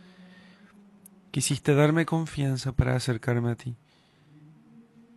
quisiste 1.31 1.75
darme 1.75 2.05
confianza 2.05 2.71
para 2.71 2.95
acercarme 2.95 3.51
a 3.51 3.55
ti, 3.55 3.75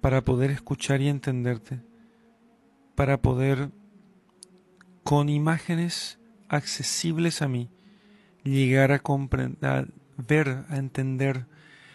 para 0.01 0.23
poder 0.23 0.51
escuchar 0.51 1.01
y 1.01 1.09
entenderte, 1.09 1.81
para 2.95 3.23
poder, 3.23 3.71
con 5.03 5.29
imágenes 5.29 6.19
accesibles 6.49 7.41
a 7.41 7.49
mí, 7.49 7.71
llegar 8.45 8.93
a 8.93 8.99
comprender, 8.99 9.71
a 9.71 9.87
ver, 10.17 10.65
a 10.69 10.77
entender, 10.77 11.47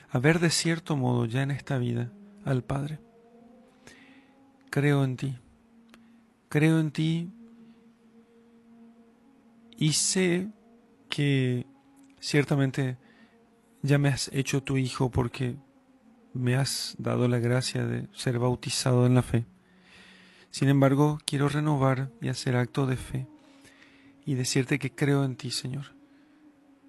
a 0.10 0.20
ver 0.20 0.39
de 0.39 0.50
cierto 0.50 0.98
modo 0.98 1.26
ya 1.26 1.43
en 1.43 1.52
esta 1.52 1.78
vida 1.78 2.12
al 2.43 2.63
Padre. 2.63 3.00
Creo 4.70 5.04
en 5.04 5.15
ti, 5.15 5.38
creo 6.50 6.80
en 6.80 6.91
ti 6.91 7.32
y 9.78 9.94
sé 9.94 10.50
que 11.10 11.66
ciertamente 12.20 12.98
ya 13.84 13.98
me 13.98 14.10
has 14.10 14.30
hecho 14.34 14.63
tu 14.63 14.78
hijo 14.78 15.12
porque 15.12 15.56
me 16.34 16.56
has 16.56 16.96
dado 16.98 17.28
la 17.28 17.40
gracia 17.40 17.86
de 17.86 18.08
ser 18.13 18.40
bautizado 18.40 19.06
en 19.06 19.16
la 19.16 19.22
fe. 19.22 19.46
Sin 20.50 20.70
embargo, 20.70 21.20
quiero 21.26 21.48
renovar 21.50 22.12
y 22.22 22.30
hacer 22.30 22.56
acto 22.56 22.88
de 22.88 22.98
fe 22.98 23.28
y 24.26 24.34
decirte 24.34 24.80
que 24.80 24.94
creo 24.94 25.24
en 25.24 25.36
ti, 25.36 25.52
Señor, 25.52 25.96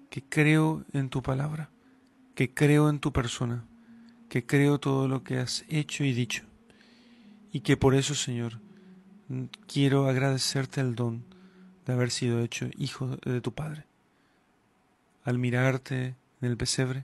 que 0.09 0.23
creo 0.23 0.83
en 0.91 1.09
tu 1.09 1.21
palabra, 1.21 1.69
que 2.35 2.53
creo 2.53 2.89
en 2.89 2.99
tu 2.99 3.13
persona, 3.13 3.65
que 4.27 4.45
creo 4.45 4.79
todo 4.79 5.07
lo 5.07 5.23
que 5.23 5.37
has 5.37 5.63
hecho 5.69 6.03
y 6.03 6.13
dicho, 6.13 6.43
y 7.51 7.61
que 7.61 7.77
por 7.77 7.95
eso, 7.95 8.15
Señor, 8.15 8.59
quiero 9.67 10.07
agradecerte 10.07 10.81
el 10.81 10.95
don 10.95 11.28
de 11.89 11.95
haber 11.95 12.11
sido 12.11 12.39
hecho 12.41 12.69
hijo 12.77 13.17
de 13.25 13.41
tu 13.41 13.51
Padre. 13.51 13.83
Al 15.23 15.39
mirarte 15.39 16.15
en 16.39 16.47
el 16.47 16.55
pesebre, 16.55 17.03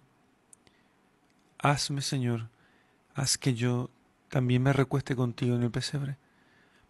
hazme, 1.57 2.01
Señor, 2.01 2.49
haz 3.15 3.39
que 3.39 3.55
yo 3.55 3.89
también 4.29 4.61
me 4.61 4.73
recueste 4.73 5.15
contigo 5.15 5.55
en 5.55 5.63
el 5.63 5.71
pesebre, 5.71 6.17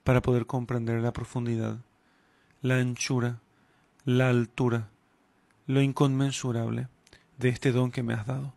para 0.03 0.21
poder 0.21 0.45
comprender 0.45 0.99
la 1.01 1.13
profundidad, 1.13 1.77
la 2.61 2.79
anchura, 2.79 3.39
la 4.03 4.27
altura, 4.29 4.89
lo 5.65 5.81
inconmensurable 5.81 6.89
de 7.37 7.47
este 7.47 7.71
don 7.71 7.91
que 7.91 8.03
me 8.03 8.13
has 8.13 8.27
dado, 8.27 8.53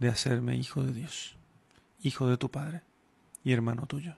de 0.00 0.08
hacerme 0.08 0.56
hijo 0.56 0.82
de 0.82 0.92
Dios, 0.92 1.34
hijo 2.02 2.28
de 2.28 2.36
tu 2.36 2.50
Padre 2.50 2.82
y 3.42 3.52
hermano 3.52 3.86
tuyo. 3.86 4.16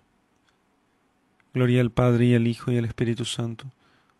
Gloria 1.54 1.80
al 1.80 1.92
Padre 1.92 2.24
y 2.24 2.34
al 2.34 2.48
Hijo 2.48 2.72
y 2.72 2.78
al 2.78 2.86
Espíritu 2.86 3.24
Santo, 3.24 3.70